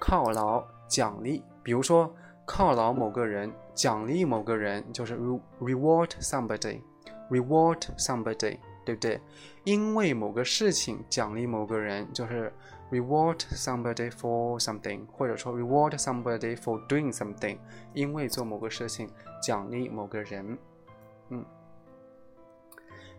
[0.00, 2.14] 犒劳、奖励，比如说
[2.46, 5.16] 犒劳某个人、奖励某个人，就是
[5.61, 8.59] reward somebody，reward somebody。
[8.84, 9.20] 对不对？
[9.64, 12.50] 因为某个事情奖励某个人，就是
[12.90, 17.59] reward somebody for something，或者说 reward somebody for doing something，
[17.92, 19.11] 因为做某个事情
[19.42, 20.56] 奖励某个人。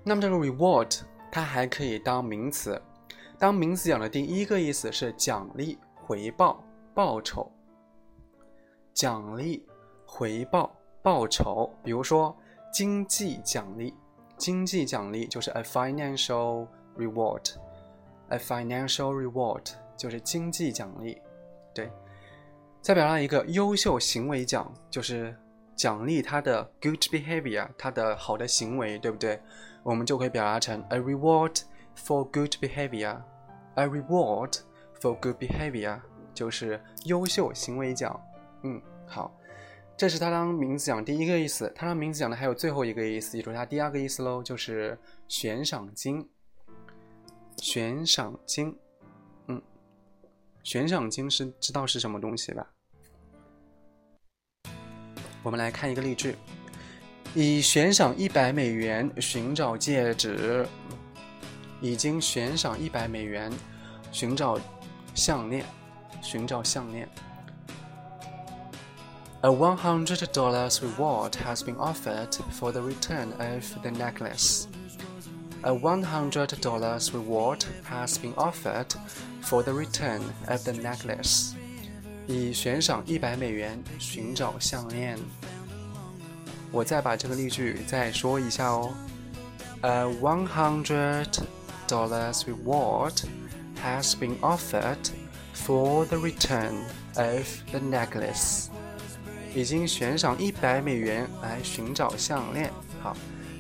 [0.04, 2.82] 那么这个 reward 它还可以当名词，
[3.38, 7.52] 当名词讲的第一个意思是奖励、回报、报酬。
[8.94, 9.66] 奖励、
[10.06, 12.36] 回报、报酬，比如说
[12.74, 13.94] 经济奖励，
[14.36, 19.64] 经济奖励就是 a financial reward，a financial reward
[19.96, 21.22] 就是经济奖励。
[21.74, 21.90] 对，
[22.82, 25.34] 再表达一个优秀行为奖，就是
[25.76, 29.40] 奖励他的 good behavior，他的好的行为，对不对？
[29.84, 31.62] 我们就可以表达成 a reward
[31.98, 34.60] for good behavior，a reward
[35.00, 36.00] for good behavior
[36.34, 38.20] 就是优秀行为奖。
[38.64, 39.34] 嗯，好，
[39.98, 41.72] 这是它当名词讲第一个意思。
[41.76, 46.30] 它当名词讲的还有最后一个意思，也就是它第二个意思喽，就是悬赏金。
[47.58, 48.74] 悬赏金，
[49.48, 49.62] 嗯，
[50.64, 52.66] 悬赏金是知道是什么东西吧？
[55.44, 56.36] 我们来看一个例句：
[57.35, 60.67] 以悬赏一百美元寻找戒指，
[61.81, 63.53] 已经悬赏一百美元
[64.13, 64.59] 寻找
[65.15, 65.65] 项链，
[66.23, 67.09] 寻找项链。
[69.41, 70.17] A $100
[70.81, 74.65] reward has been offered for the return of the necklace.
[75.63, 78.95] A $100 reward has been offered
[79.43, 81.53] for the return of the necklace.
[82.27, 85.19] 以悬赏一百美元寻找项链。
[86.72, 88.92] 我再把这个例句再说一下哦。
[89.82, 91.28] A one hundred
[91.88, 93.14] dollars reward
[93.84, 94.98] has been offered
[95.56, 96.76] for the return
[97.16, 98.68] of the necklace.
[99.56, 102.72] 已经悬赏一百美元来寻找项链。
[103.02, 103.16] 好，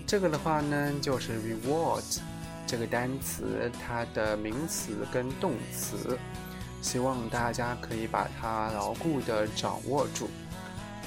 [0.06, 2.20] 这个的话呢，就是 reward
[2.68, 6.20] 这个单词它的名词跟动词，
[6.82, 10.30] 希望大家可以把它牢固的掌握住。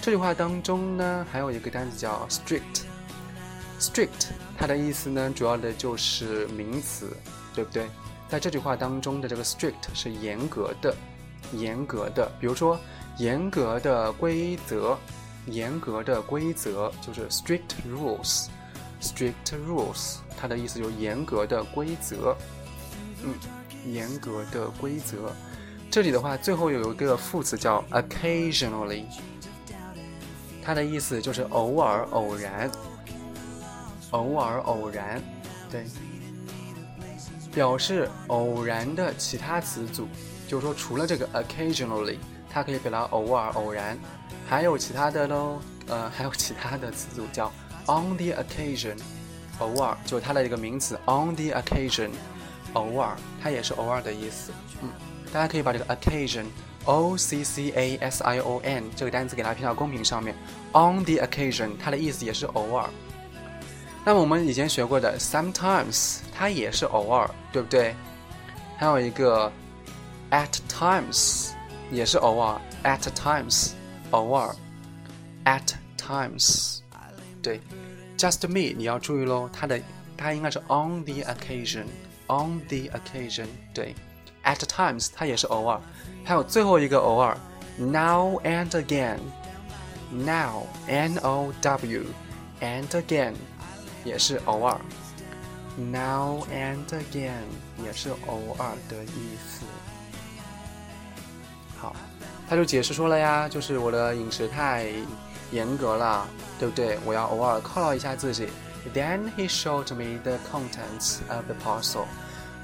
[0.02, 7.16] 这句话当中呢，还有一个单词叫 strict，strict 它的意思呢，主要的就是名词，
[7.54, 7.86] 对不对？
[8.28, 10.92] 在这句话当中的这个 strict 是严格的，
[11.52, 12.78] 严格的，比如说。
[13.18, 14.96] 严格的规则，
[15.44, 19.34] 严格的规则就是 strict rules，strict
[19.68, 22.34] rules，它的意思就是严格的规则。
[23.22, 23.34] 嗯，
[23.84, 25.30] 严格的规则。
[25.90, 29.04] 这里的话，最后有一个副词叫 occasionally，
[30.62, 32.70] 它的意思就是偶尔、偶然、
[34.10, 35.20] 偶尔、偶然，
[35.70, 35.84] 对，
[37.52, 40.06] 表示偶然的其他词组，
[40.46, 42.18] 就是说除了这个 occasionally。
[42.54, 43.98] 它可以表达偶尔、偶然，
[44.46, 45.58] 还有其他的喽。
[45.86, 47.50] 呃， 还有其他的词组叫
[47.86, 48.94] on the occasion，
[49.58, 52.10] 偶尔，就是它的一个名词 on the occasion，
[52.74, 54.52] 偶尔，它也是偶尔的意思。
[54.82, 54.90] 嗯，
[55.32, 56.44] 大家可以把这个 occasion
[56.85, 60.35] occasion，o c c a s i o n 这个单词给它拼到公屏上面。
[60.73, 62.89] on the occasion，它的意思也是偶尔。
[64.05, 67.95] 那么我们以前学过的 sometimes，它也是偶尔，对不对？
[68.77, 69.51] 还有一个
[70.31, 71.51] at times。
[71.89, 73.69] 也是偶尔，at times，
[74.11, 74.53] 偶尔，
[75.45, 76.79] at times，
[77.41, 77.61] 对，
[78.17, 79.79] just me，你要注意喽，它的
[80.17, 83.95] 它应该是 on the occasion，on the occasion，对
[84.43, 85.81] ，at times 它也是偶尔，
[86.23, 87.37] 还有最后一个偶尔，
[87.77, 89.17] now and again，now，n
[91.19, 93.33] o w，and again，
[94.03, 94.79] 也是偶尔，
[95.77, 97.43] now and again
[97.83, 99.63] 也是偶尔的意思。
[101.77, 101.95] 好，
[102.49, 104.87] 他就解释说了呀，就是我的饮食太
[105.51, 106.27] 严格了，
[106.59, 106.97] 对不对？
[107.05, 108.49] 我要偶尔犒劳一下自己。
[108.93, 112.07] Then he showed me the contents of the parcel。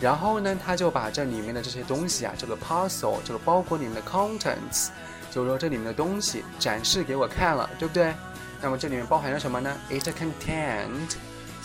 [0.01, 4.89] 然后呢，他就把这里面的这些东西啊，这个 parcel 这个包裹里面的 contents，
[5.31, 8.15] 就是说这里面的东西展示给我看了，对不对？
[8.61, 11.15] 那么这里面包含着什么呢？It contained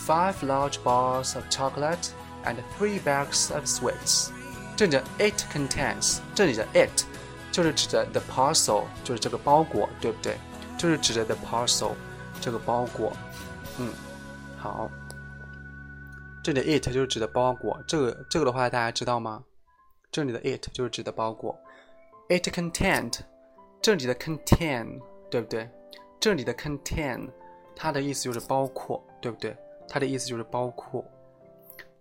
[0.06, 2.10] five large bars of chocolate
[2.46, 4.30] and three bags of sweets。
[4.76, 7.04] 这里的 it contains，这里的 it。
[7.52, 10.38] 就是指的 the parcel，就是这个包裹，对不对？
[10.76, 11.92] 就是指的 the parcel，
[12.42, 13.14] 这个包裹。
[13.78, 13.94] 嗯，
[14.58, 14.90] 好。
[16.44, 19.42] 这里的 it 就是指的包裹，这个这个的话大家知道吗？
[20.12, 21.58] 这里的 it 就是指的包裹。
[22.28, 23.20] It contained，
[23.82, 25.00] 这里的 contain，
[25.32, 25.70] 对不对？
[26.20, 27.30] 这里的 contain，
[27.76, 29.56] 它的意思就是包括，对不对？
[29.88, 31.06] 它的意思就是包括。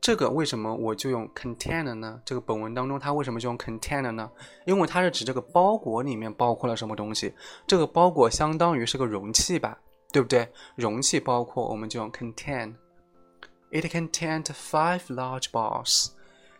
[0.00, 2.20] 这个为什么我就用 contain 呢？
[2.24, 4.28] 这个本文当中它为什么就用 contain 呢？
[4.64, 7.32] 因为它是指这个包裹里面包括了什么东西。
[7.64, 9.78] 这个包裹相当于是个容器吧，
[10.12, 10.48] 对不对？
[10.74, 12.74] 容器包括我们就用 contain。
[13.72, 16.10] It contained five large bars。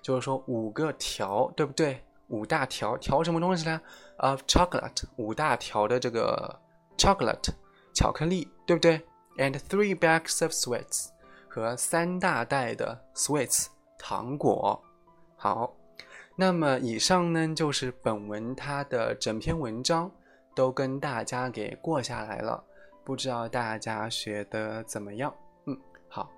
[0.01, 2.03] 就是说五个条，对不对？
[2.29, 3.81] 五大条，条什么东西呢
[4.17, 6.59] ？Of chocolate，五大条的这个
[6.97, 7.51] chocolate
[7.93, 9.01] 巧克力，对不对
[9.37, 11.09] ？And three bags of sweets
[11.47, 13.67] 和三大袋的 sweets
[13.99, 14.83] 糖果。
[15.37, 15.75] 好，
[16.35, 20.11] 那么以上呢就是本文它的整篇文章
[20.55, 22.65] 都跟大家给过下来了，
[23.05, 25.35] 不知道大家学的怎么样？
[25.67, 26.31] 嗯，好，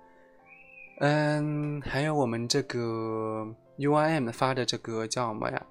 [0.99, 3.45] 嗯，还有我们这个
[3.77, 5.65] UIM 发的这个叫什么呀？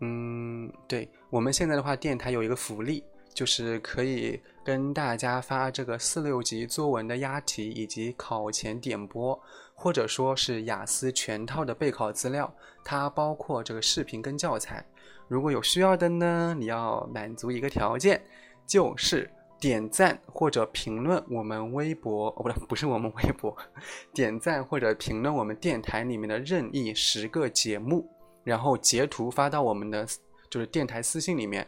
[0.00, 3.02] 嗯，对，我们现在的话，电台有一个福利，
[3.32, 9.40] 就是可以跟大家发这个四六级作文的押题以及考前点播，
[9.74, 12.52] 或者说是雅思全套的备考资料，
[12.84, 14.84] 它包括这个视频跟教材。
[15.26, 18.22] 如果有需要的呢，你要满足一个条件，
[18.66, 19.28] 就是
[19.64, 23.56] 点赞或者评论我们微博，哦，不对，不是我们微博，
[24.12, 28.06] 点赞或者评论我们电台里面的任意十个节目。
[28.42, 30.06] 然后截图发到我们的
[30.50, 31.66] 就是电台私信里面，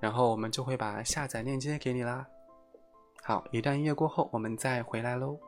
[0.00, 2.26] 然后我们就会把下载链接给你啦。
[3.22, 5.38] 好，一段音乐过后，我们再回来喽。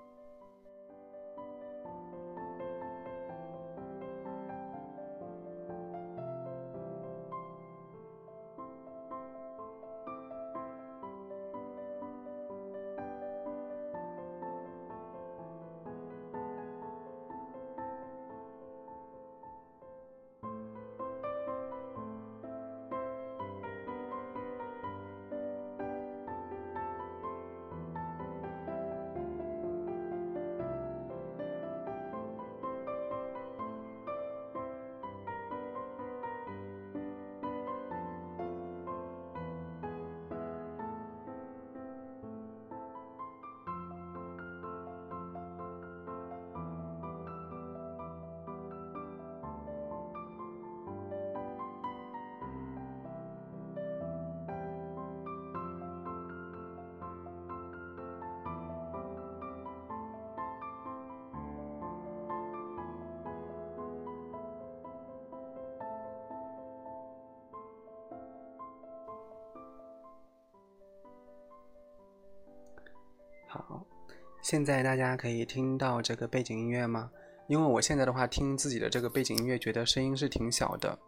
[74.51, 77.09] 现在大家可以听到这个背景音乐吗？
[77.47, 80.99] 因为我现在的话听自己的这个背景音乐，觉得声音是挺小的，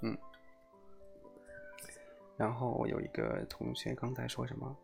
[0.00, 0.16] 嗯。
[2.36, 4.76] 然后我有一个同学刚才说什么？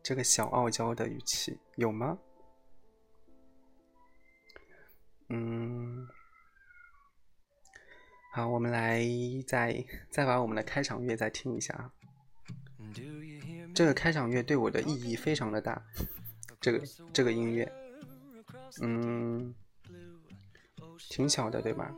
[0.00, 2.16] 这个小傲娇的语气有吗？
[5.30, 6.06] 嗯。
[8.32, 9.02] 好，我们来
[9.44, 11.92] 再再把我们的开场乐再听一下啊。
[13.74, 15.84] 这个开场乐对我的意义非常的大，
[16.60, 17.70] 这个这个音乐，
[18.80, 19.54] 嗯，
[21.08, 21.94] 挺小的，对吧？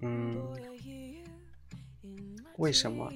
[0.00, 0.40] 嗯，
[2.56, 3.12] 为什么？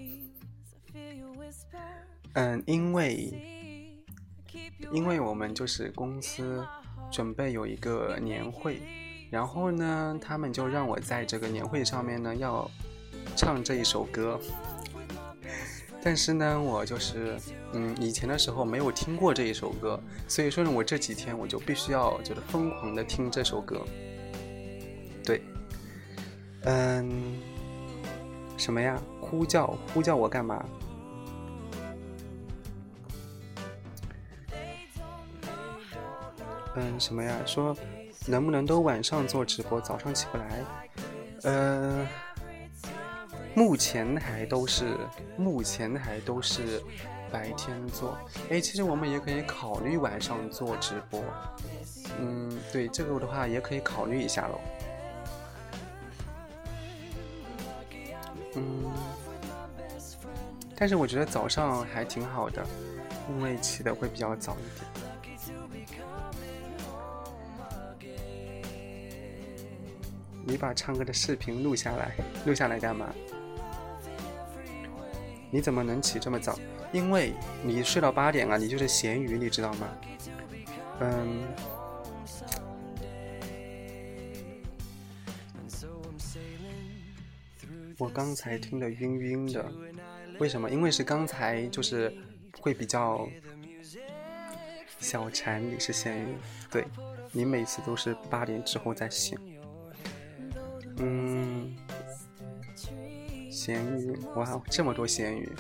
[2.34, 4.04] 嗯，因为，
[4.92, 6.66] 因为我们就是公司
[7.10, 8.82] 准备有一个年会。
[9.30, 12.70] 然后呢，他们就让我在这个年会上面呢要
[13.34, 14.38] 唱这一首歌。
[16.04, 17.38] 但是呢，我就是
[17.72, 19.98] 嗯，以前的时候没有听过这一首歌，
[20.28, 23.82] 所以说呢，我这几天我就必须要就是疯狂的听这首歌。
[25.24, 25.42] 对，
[26.64, 27.40] 嗯，
[28.58, 29.00] 什么呀？
[29.18, 30.62] 呼叫呼叫我干嘛？
[36.76, 37.34] 嗯，什么呀？
[37.46, 37.74] 说。
[38.26, 40.64] 能不能都晚上做直播，早上起不来？
[41.42, 42.06] 嗯，
[43.54, 44.96] 目前还都是
[45.36, 46.82] 目前还都是
[47.30, 48.18] 白天做。
[48.50, 51.22] 哎，其实我们也可以考虑晚上做直播。
[52.18, 54.60] 嗯，对这个的话也可以考虑一下喽。
[58.56, 58.92] 嗯，
[60.76, 62.64] 但是我觉得早上还挺好的，
[63.28, 65.04] 因为起的会比较早一点。
[70.46, 72.12] 你把唱歌的视频录下来，
[72.44, 73.12] 录下来干嘛？
[75.54, 76.58] 你怎么能起这么早？
[76.90, 77.32] 因为
[77.62, 79.88] 你睡到八点了，你就是咸鱼，你知道吗？
[80.98, 81.44] 嗯。
[87.98, 89.64] 我刚才听得晕晕的，
[90.40, 90.68] 为什么？
[90.68, 92.12] 因为是刚才就是
[92.58, 93.28] 会比较
[94.98, 96.34] 小馋，你是咸鱼，
[96.68, 96.84] 对
[97.30, 99.38] 你每次都是八点之后再醒。
[100.96, 101.76] 嗯，
[103.64, 105.50] 咸鱼，哇，这么多咸鱼！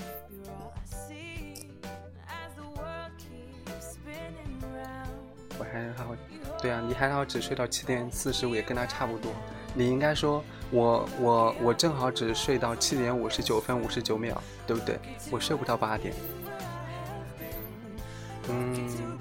[5.58, 6.14] 我还好，
[6.60, 9.32] 对啊你还好只睡到七点四十五，也跟他差不多。
[9.72, 15.00] 你应该说，我我我正好只睡到七点五十九分五十九秒，对不对？
[15.30, 16.12] 我睡不到八点。
[18.50, 19.18] 嗯，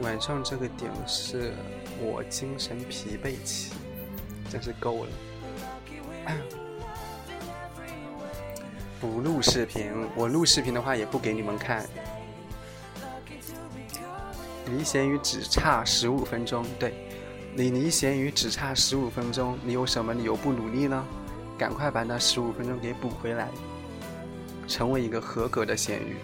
[0.00, 1.52] 晚上这个点是
[2.00, 3.72] 我精神疲惫期，
[4.50, 5.10] 真是够了。
[9.00, 11.86] 不录视频，我录视频的话也不给你们看。
[14.66, 16.94] 离咸鱼只差十五分钟，对，
[17.54, 21.04] 你离咸鱼只差十五分钟，你有什么理由不努力呢？
[21.56, 23.48] 赶快把那十五分钟给补回来，
[24.66, 26.16] 成为一个合格的咸鱼。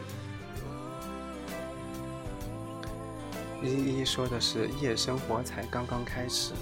[3.62, 6.53] 依依说的是夜生活才刚刚开始，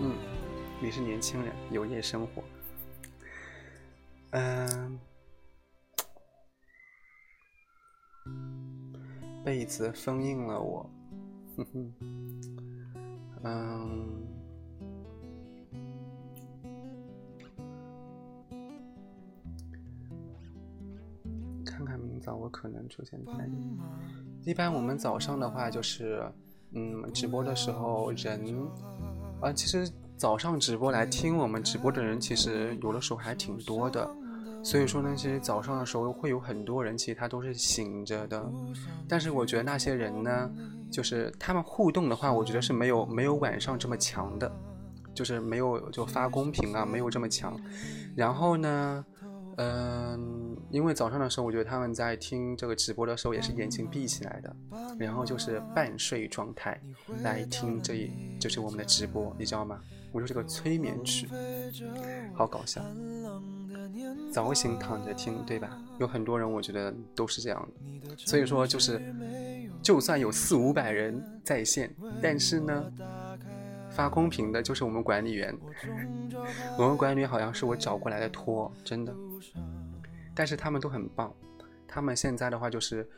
[0.00, 0.12] 嗯，
[0.80, 2.42] 你是年轻人，有夜生活，
[4.30, 4.98] 嗯。
[9.42, 10.88] 被子封印了我，
[11.56, 11.92] 哼哼，
[13.42, 14.26] 嗯，
[21.64, 23.32] 看看明早我可能出现在。
[24.44, 26.22] 一般我们早上的话就是，
[26.72, 28.54] 嗯，直播的时候人，
[29.40, 34.08] 啊，其实早上直播来听我们直播的人，其实有的时候还挺多的。
[34.62, 38.50] 所以说呢，其实早上的时候会有很多人，其实他都是醒着的。
[39.08, 40.50] 但是我觉得那些人呢，
[40.90, 44.50] 就是他们互动的话，我觉得是没有没有晚上这么强的，
[45.14, 47.58] 就是没有就发公屏啊，没有这么强。
[48.14, 49.04] 然后呢，
[49.56, 54.56] 嗯，因为早上的时候，我觉得他们在听这个直播的时候也是眼睛闭起来的，
[54.98, 56.78] 然后就是半睡状态
[57.22, 59.80] 来听这一就是我们的直播，你知道吗？
[60.12, 61.28] 我说这个催眠曲，
[62.34, 62.82] 好搞笑。
[64.32, 65.76] 早醒躺着听，对吧？
[65.98, 68.16] 有很多人，我觉得都是这样的。
[68.16, 69.00] 所以说，就是
[69.82, 72.92] 就算有四五百人在线，但是呢，
[73.90, 75.56] 发公屏的就是我们管理员。
[76.78, 79.14] 我们管理员好像是我找过来的托，真的。
[80.34, 81.34] 但是他们都很棒，
[81.86, 83.08] 他们现在的话就是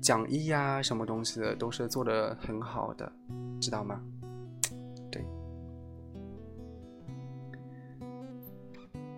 [0.00, 3.12] 讲义呀，什么东西的都是做的很好的，
[3.60, 4.00] 知道吗？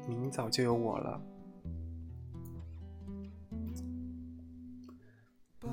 [0.07, 1.21] 明早就有我了，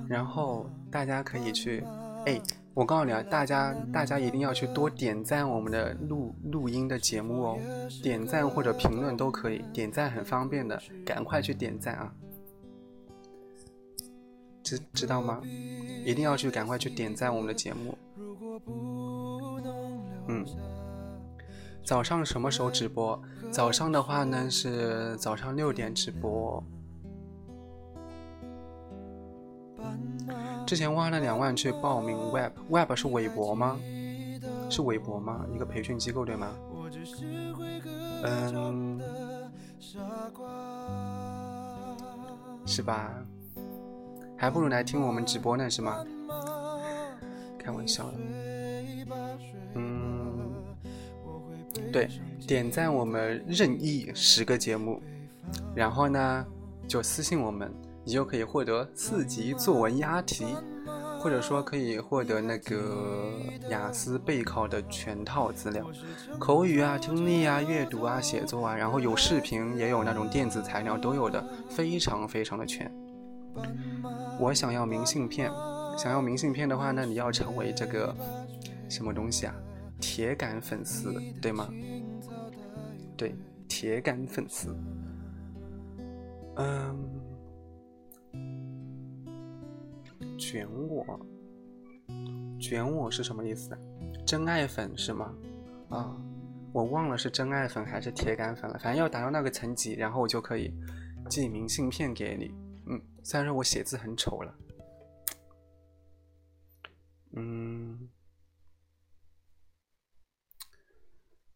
[0.07, 1.83] 然后大家可以去，
[2.25, 2.41] 哎，
[2.73, 7.59] 我告诉你啊，大家大家一定要去多点赞我们的录录音的节目哦，
[8.01, 12.13] 点赞或者评论都可以，点赞很方便的，赶快去点赞啊，
[14.63, 15.41] 知知道吗？
[16.05, 17.97] 一定要去赶快去点赞我们的节目，
[20.27, 20.45] 嗯。
[21.83, 23.21] 早上什么时候直播？
[23.51, 26.63] 早上的话呢是早上六点直播。
[30.65, 33.77] 之前花了两万去报名 Web，Web 是韦博吗？
[34.69, 35.45] 是韦博吗？
[35.53, 36.47] 一个培训机构对吗？
[38.23, 39.01] 嗯，
[42.65, 43.11] 是吧？
[44.37, 46.03] 还不如来听我们直播呢，是吗？
[47.59, 48.13] 开玩笑的。
[49.75, 49.92] 嗯
[51.93, 52.09] 对，
[52.47, 54.99] 点赞我们任意十个节目，
[55.75, 56.45] 然后呢，
[56.87, 57.71] 就私信我们，
[58.03, 60.43] 你就可以获得四级作文押题，
[61.19, 63.31] 或者说可以获得那个
[63.69, 65.87] 雅思备考的全套资料，
[66.39, 72.91] 口语啊、听力啊、阅读啊、写作啊，然后有视频，也有那种电子材料，都有的，非常非常的全。
[74.39, 75.51] 我想要明信片，
[75.95, 78.15] 想要明信片的话那，你要成为这个
[78.89, 79.53] 什么东西啊？
[80.05, 81.69] 铁杆粉丝，对吗？
[83.15, 83.33] 对，
[83.69, 84.75] 铁杆粉丝。
[86.57, 87.09] 嗯，
[90.37, 91.19] 卷我，
[92.59, 93.75] 卷我是什么意思？
[94.25, 95.33] 真爱粉是吗？
[95.89, 96.13] 啊，
[96.73, 98.77] 我忘了是真爱粉还是铁杆粉了。
[98.79, 100.69] 反正要达到那个层级，然后我就可以
[101.29, 102.51] 寄明信片给你。
[102.87, 104.53] 嗯，虽然说我写字很丑了。
[107.37, 108.09] 嗯。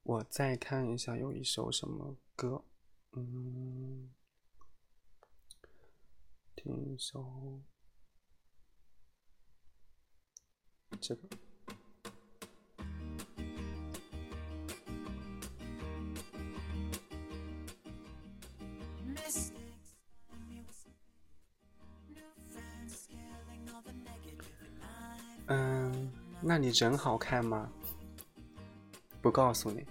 [0.08, 2.64] 我再看一下，有一首什么歌？
[3.12, 4.10] 嗯，
[6.56, 7.60] 听一首
[11.02, 11.28] 这个。
[25.48, 27.70] 嗯，那你人好看吗？
[29.22, 29.86] 不告诉你。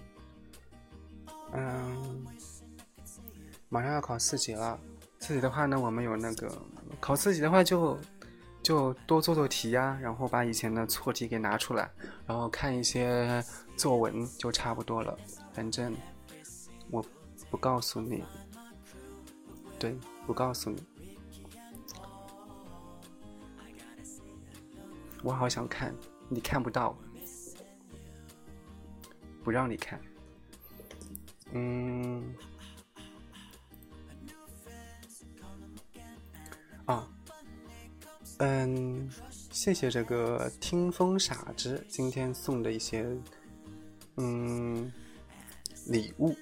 [3.77, 4.79] 马上要考四级了。
[5.19, 6.51] 四级的话呢，我们有那个
[6.99, 7.95] 考四级的话，就
[8.63, 11.87] 就多做做题呀，然后把以前的错题给拿出来，
[12.25, 13.43] 然后看一些
[13.75, 15.15] 作文就差不多了。
[15.53, 15.95] 反正
[16.89, 17.05] 我
[17.51, 18.23] 不告诉你，
[19.77, 20.83] 对，不告诉你。
[25.21, 25.93] 我好想看，
[26.29, 26.97] 你看不到，
[29.43, 30.01] 不让你看。
[31.51, 32.33] 嗯，
[38.39, 39.09] 嗯，
[39.51, 43.05] 谢谢这个听风傻子今天送的一些
[44.17, 44.91] 嗯
[45.87, 46.35] 礼物，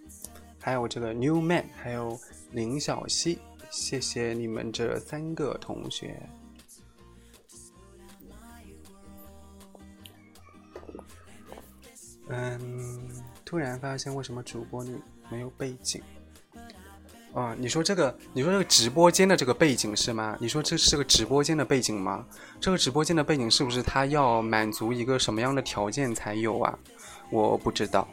[0.59, 2.19] 还有这个 New Man，还有
[2.51, 3.39] 林小溪，
[3.69, 6.21] 谢谢你们这三个同学。
[12.27, 13.09] 嗯，
[13.45, 16.01] 突然发现为什么主播你没有背景？
[17.35, 20.37] 啊，你说这个，你说这个直播间的这个背景是吗？
[20.39, 22.25] 你说这是个直播间的背景吗？
[22.61, 26.79] 这个直播间的背景是不是他要满足一个什么样的条件才有啊？
[27.29, 28.07] 我不知道。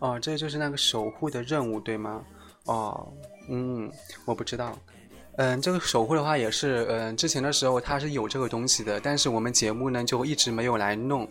[0.00, 2.24] 哦，这就是那个守护的任务，对吗？
[2.66, 3.12] 哦，
[3.48, 3.90] 嗯，
[4.24, 4.78] 我不知道。
[5.36, 11.28] 嗯，这个守护的话也是，嗯，之前的时候它是有这个东西的，但是我们节目呢就一直没有来弄。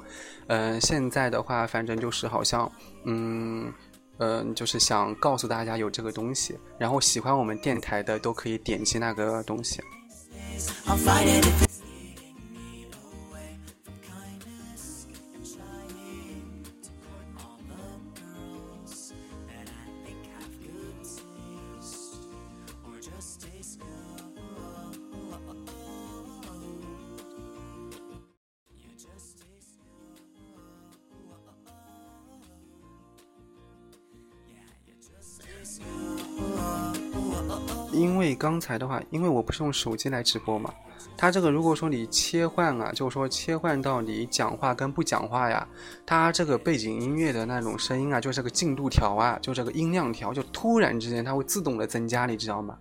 [0.47, 2.69] 嗯，现在的话，反正就是好像，
[3.05, 3.71] 嗯，
[4.17, 9.81] 嗯，就是想告诉大家有这个东西，然后喜欢我们电台的都可以点击那个东西。
[38.37, 40.73] 刚才的话，因为我不是用手机来直播嘛，
[41.17, 45.67] 它这个如果说你切换啊，就是说切换到你讲话跟不讲话呀，
[46.05, 52.77] 它这个背景音乐的那种声音啊，就这个进度条啊，就这个音量条，就突然之间它会自动的增加，你知道吗？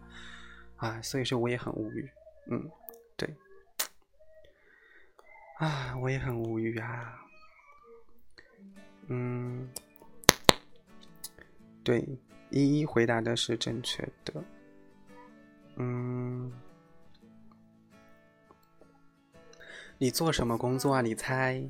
[0.76, 2.08] 啊，所以说我也很无语，
[2.50, 2.70] 嗯，
[3.16, 3.34] 对，
[5.58, 7.14] 啊，我也很无语啊，
[9.08, 9.68] 嗯，
[11.82, 12.06] 对，
[12.50, 14.44] 一一回答的是正确的。
[15.76, 16.50] 嗯，
[19.98, 21.02] 你做什么工作啊？
[21.02, 21.62] 你猜？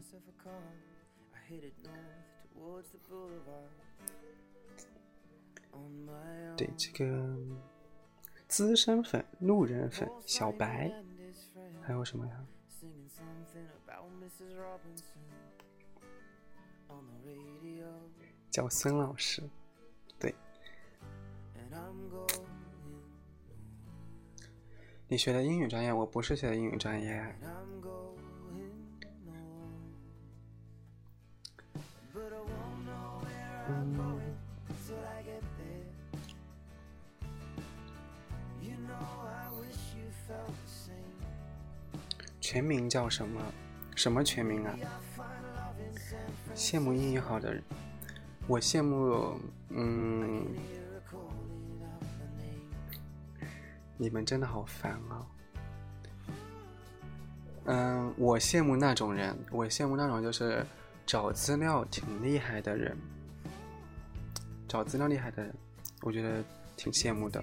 [6.57, 7.37] 对，这个
[8.49, 10.91] 资深粉、路人粉、小白，
[11.83, 12.47] 还有什么呀？
[18.51, 19.43] 叫孙老师。
[25.09, 27.25] 你学的英语专业，我不是学的英语专业。
[42.41, 43.41] 全名叫什么？
[43.95, 44.77] 什么全名啊？
[46.55, 47.63] 羡慕英语好的人，
[48.49, 49.39] 我羡慕，
[49.69, 50.45] 嗯。
[53.97, 55.27] 你们真的好烦啊！
[57.65, 60.65] 嗯，我羡慕那种人，我羡慕那种就是
[61.07, 62.97] 找资料挺厉害的人，
[64.69, 65.55] 找资料厉害的人，
[66.03, 66.45] 我觉得
[66.77, 67.43] 挺羡慕的。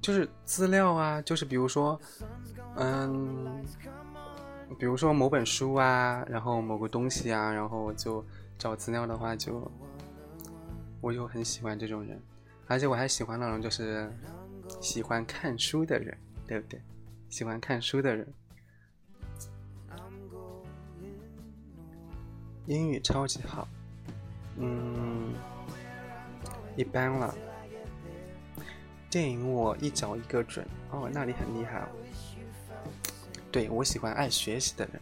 [0.00, 2.00] 就是资料啊，就是比如说，
[2.76, 3.64] 嗯。
[4.76, 8.24] 比如说某本书啊，然后某个东西啊，然后我就
[8.58, 9.70] 找资料的话，就
[11.00, 12.20] 我又很喜欢这种人，
[12.66, 14.12] 而且我还喜欢那种就是
[14.80, 16.16] 喜欢看书的人，
[16.46, 16.80] 对不对？
[17.28, 18.26] 喜欢看书的人。
[22.66, 23.66] 英语超级好。
[24.56, 25.34] 嗯。
[26.76, 27.34] 一般了。
[29.10, 31.88] 电影我一找一个准，哦，那你很厉害哦。
[33.50, 35.00] 对我喜欢爱学习的人。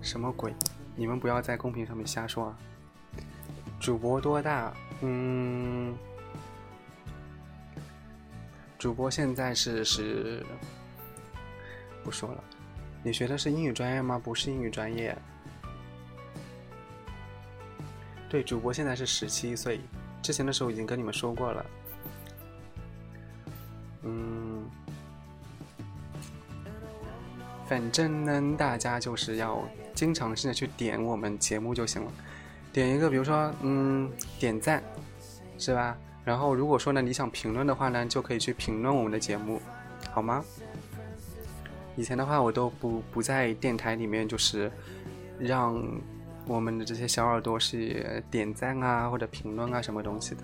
[0.00, 0.54] 什么鬼？
[0.96, 2.58] 你们不要在公屏上面瞎说啊！
[3.78, 4.72] 主播多大？
[5.02, 5.94] 嗯，
[8.78, 10.42] 主播现在是十，
[12.02, 12.42] 不说了。
[13.02, 14.18] 你学的是英语专业吗？
[14.18, 15.14] 不是英语专业。
[18.28, 19.80] 对，主播现在是十七岁，
[20.22, 21.66] 之前的时候已经跟你们说过了。
[24.02, 24.64] 嗯，
[27.66, 29.62] 反正呢，大家就是要。
[29.94, 32.12] 经常性的去点我们节目就行了，
[32.72, 34.08] 点一个，比如说，嗯，
[34.38, 34.80] 点赞，
[35.58, 35.98] 是吧？
[36.24, 39.60] 然后如果说呢你想评论的话呢，就可以去评论我们的节目，
[40.12, 40.44] 好吗？
[41.96, 44.70] 以前的话我都不不在电台里面，就是
[45.36, 45.84] 让
[46.48, 50.42] 我们的这些小耳朵是点赞啊或者评论啊什么东西的，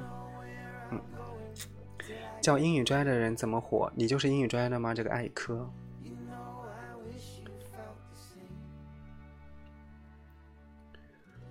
[0.91, 1.01] 嗯，
[2.43, 3.91] 叫英语专业的人怎么火？
[3.97, 4.93] 你就是英语专业的吗？
[4.93, 5.67] 这个艾科。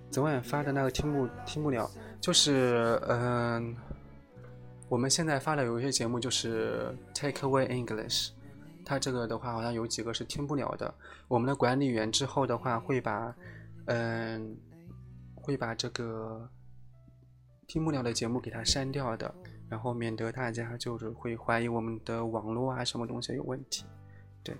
[0.08, 1.90] 昨晚发的那个听不听不了，
[2.20, 3.76] 就是嗯，
[4.88, 8.30] 我们现在发的有一些节目就是 Take Away English，
[8.84, 10.94] 它这个的话好像有几个是听不了的。
[11.26, 13.34] 我们的管理员之后的话会把
[13.86, 14.56] 嗯
[15.34, 16.48] 会把这个
[17.66, 19.34] 听不了的节目给它删掉的，
[19.68, 23.84] 然后免得大家就是会怀疑我们的网络啊什么东西有问题，
[24.42, 24.56] 对。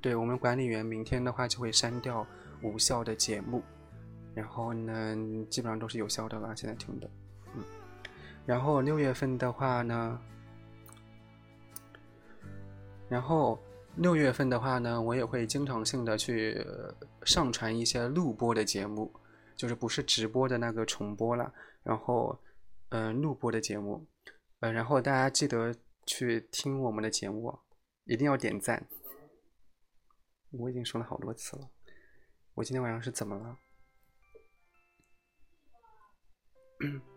[0.00, 2.24] 对我们管理员明天的话就会删掉
[2.62, 3.60] 无效的节目，
[4.34, 5.16] 然后呢，
[5.50, 6.54] 基本上都是有效的了。
[6.54, 7.10] 现在听的，
[7.54, 7.64] 嗯，
[8.46, 10.20] 然后六月份的话呢，
[13.08, 13.58] 然后
[13.96, 16.62] 六月份的话呢，我也会经常性的去
[17.24, 19.10] 上传一些录播的节目，
[19.56, 22.38] 就是不是直播的那个重播了，然后
[22.90, 24.06] 嗯，录播的节目，
[24.60, 25.74] 呃，然后大家记得
[26.04, 27.58] 去听我们的节目，
[28.04, 28.86] 一定要点赞。
[30.50, 31.70] 我已经说了好多次了，
[32.54, 33.58] 我今天晚上是怎么了？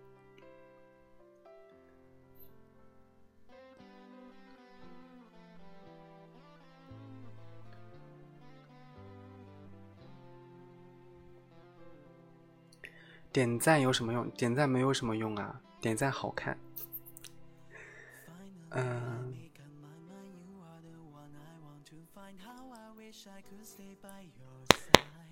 [13.32, 14.30] 点赞有什么用？
[14.32, 15.62] 点赞没有什么用啊！
[15.80, 16.58] 点赞好看。
[18.72, 19.34] 嗯。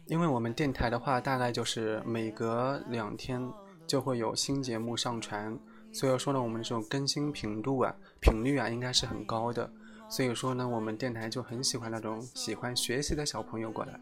[0.06, 3.52] 因为我们电台的话，大概就是每隔两天
[3.86, 5.58] 就会有新节目上传，
[5.92, 9.70] 所以说呢，我们这种更新频度啊、频率啊，应该是很高的。
[10.10, 14.00] 所以说呢，我们电台就很喜欢那种喜欢学习的小朋友过来。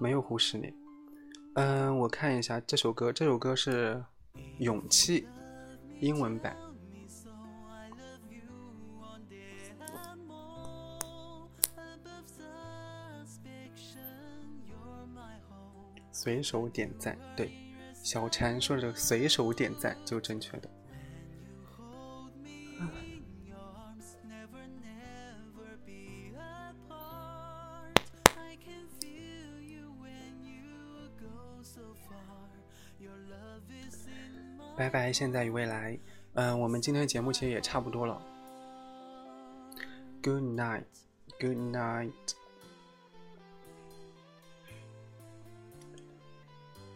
[0.00, 0.72] 没有忽视你。
[1.54, 4.02] 嗯，我看一下这首歌，这首歌是
[4.58, 5.22] 《勇气》
[6.00, 6.56] 英文版。
[16.10, 17.50] 随手点赞，对，
[18.02, 20.70] 小禅说的“随手点赞”就正确的。
[34.76, 35.98] 拜拜，现在与未来。
[36.34, 38.20] 嗯，我们今天的节目其实也差不多了。
[40.22, 40.84] Good night,
[41.38, 42.12] good night.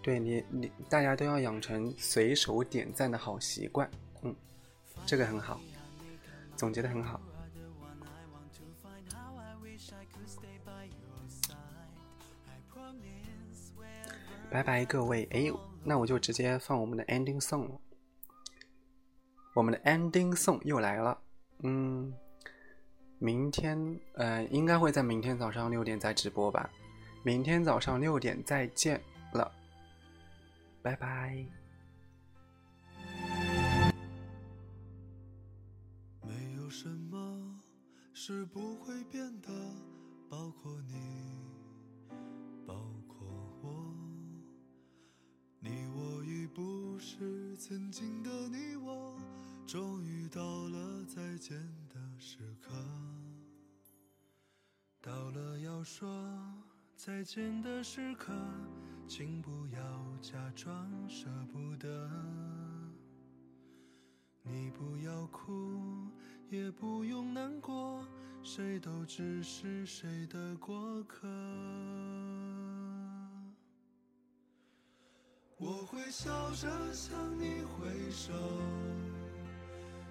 [0.03, 3.91] 对你，你大家都要养成随手点赞的好习惯，
[4.23, 4.35] 嗯，
[5.07, 5.61] 这个很好，
[6.57, 7.21] 总结的很好。
[14.55, 15.51] 拜拜各位，哎，
[15.82, 17.81] 那我就直接放我们的 ending song 了。
[19.52, 21.20] 我们的 ending song 又来了，
[21.64, 22.14] 嗯，
[23.18, 23.76] 明天，
[24.12, 26.70] 呃，应该会在明天早上六点再直播吧。
[27.24, 29.02] 明天早上六点再见
[29.32, 29.51] 了。
[30.82, 31.44] 拜拜。
[36.22, 37.60] 没有什么
[38.12, 39.48] 是不会变的，
[40.31, 40.94] 包括你，
[46.45, 49.16] 已不是曾经的你我，
[49.66, 51.57] 终于到了再见
[51.89, 52.71] 的时刻。
[55.01, 56.07] 到了要说
[56.95, 58.31] 再见的时刻。
[59.07, 59.81] 请不要
[60.21, 62.11] 假装舍不得。
[64.43, 66.11] 你不要哭，
[66.51, 68.05] 也不用难过，
[68.43, 71.27] 谁都只是谁的过客。
[75.66, 78.35] 我会笑着向你挥手，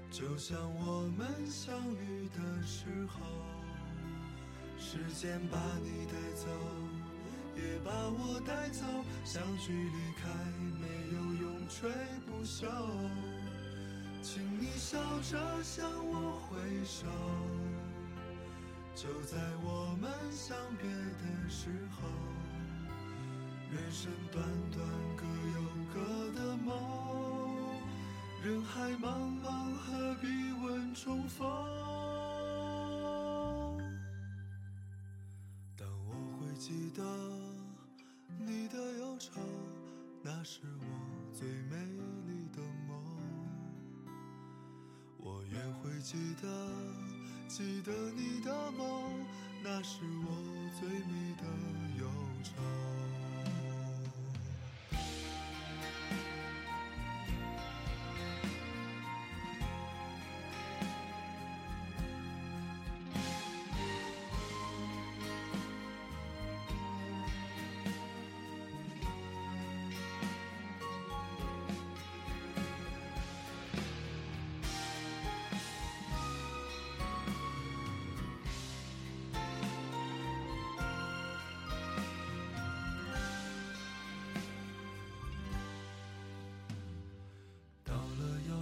[0.09, 3.21] 就像我们相遇的时候。
[4.79, 6.47] 时间把你带走，
[7.55, 8.83] 也把我带走，
[9.23, 10.27] 相聚离开
[10.81, 11.91] 没有永垂
[12.25, 12.65] 不朽。
[14.23, 17.05] 请你笑着向我挥手，
[18.95, 22.32] 就在我们相别的时候。
[23.73, 24.87] 人生短短，
[25.17, 25.57] 各有
[25.91, 25.99] 各
[26.39, 26.71] 的梦，
[28.43, 29.07] 人海茫
[29.41, 30.27] 茫，何必
[30.63, 31.47] 问重逢？
[35.75, 37.03] 但我会记得
[38.37, 39.41] 你的忧愁，
[40.21, 40.85] 那是我
[41.33, 41.75] 最美
[42.27, 42.95] 丽的梦。
[45.17, 46.47] 我也会记得，
[47.47, 49.25] 记得你的梦，
[49.63, 50.29] 那是我
[50.79, 51.43] 最美的
[51.97, 52.05] 忧
[52.43, 52.51] 愁。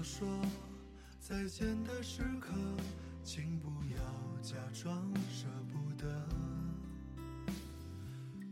[0.03, 0.27] 说
[1.19, 2.53] 再见的时刻，
[3.23, 4.01] 请不要
[4.41, 6.27] 假装舍不得。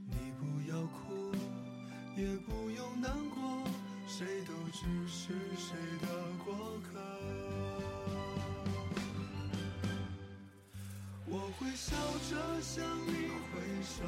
[0.06, 1.34] 你不要哭，
[2.16, 3.64] 也不用难过，
[4.08, 6.08] 谁都只是谁的
[6.46, 7.00] 过客。
[11.26, 11.96] 我会笑
[12.30, 13.12] 着向你
[13.50, 14.04] 挥手，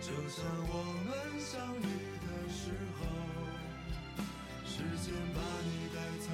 [0.00, 0.72] 就像我
[1.06, 1.08] 们
[1.40, 1.82] 相遇
[2.26, 2.62] 的时
[2.93, 2.93] 候。
[5.04, 6.32] 时间把你带走，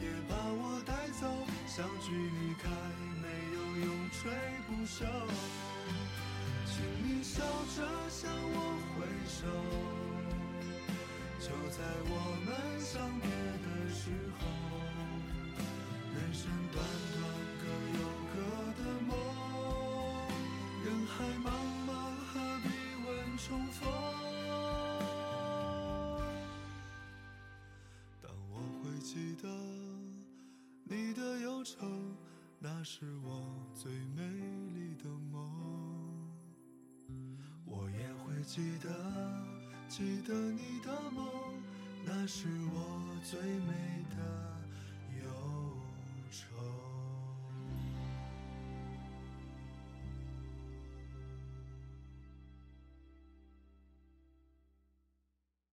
[0.00, 1.30] 也把我带走，
[1.68, 2.68] 相聚离开
[3.22, 4.18] 没有永垂
[4.66, 5.06] 不朽。
[6.66, 7.40] 请你笑
[7.76, 8.58] 着向我
[8.98, 9.46] 挥手，
[11.38, 11.78] 就在
[12.10, 12.12] 我
[12.44, 14.10] 们相别的时
[14.40, 14.42] 候。
[16.16, 16.84] 人生短
[17.14, 17.22] 短，
[17.62, 17.64] 各
[17.94, 18.02] 有
[18.34, 18.36] 各
[18.74, 19.14] 的梦，
[20.84, 21.14] 人海
[21.44, 21.46] 茫
[21.86, 21.90] 茫，
[22.26, 22.34] 何
[22.64, 22.66] 必
[23.06, 24.11] 问重逢？
[32.82, 33.40] 那是我
[33.72, 34.24] 最美
[34.74, 36.28] 丽的梦。
[37.64, 38.90] 我也会记得，
[39.88, 41.24] 记得你的梦，
[42.04, 44.51] 那是我最美的。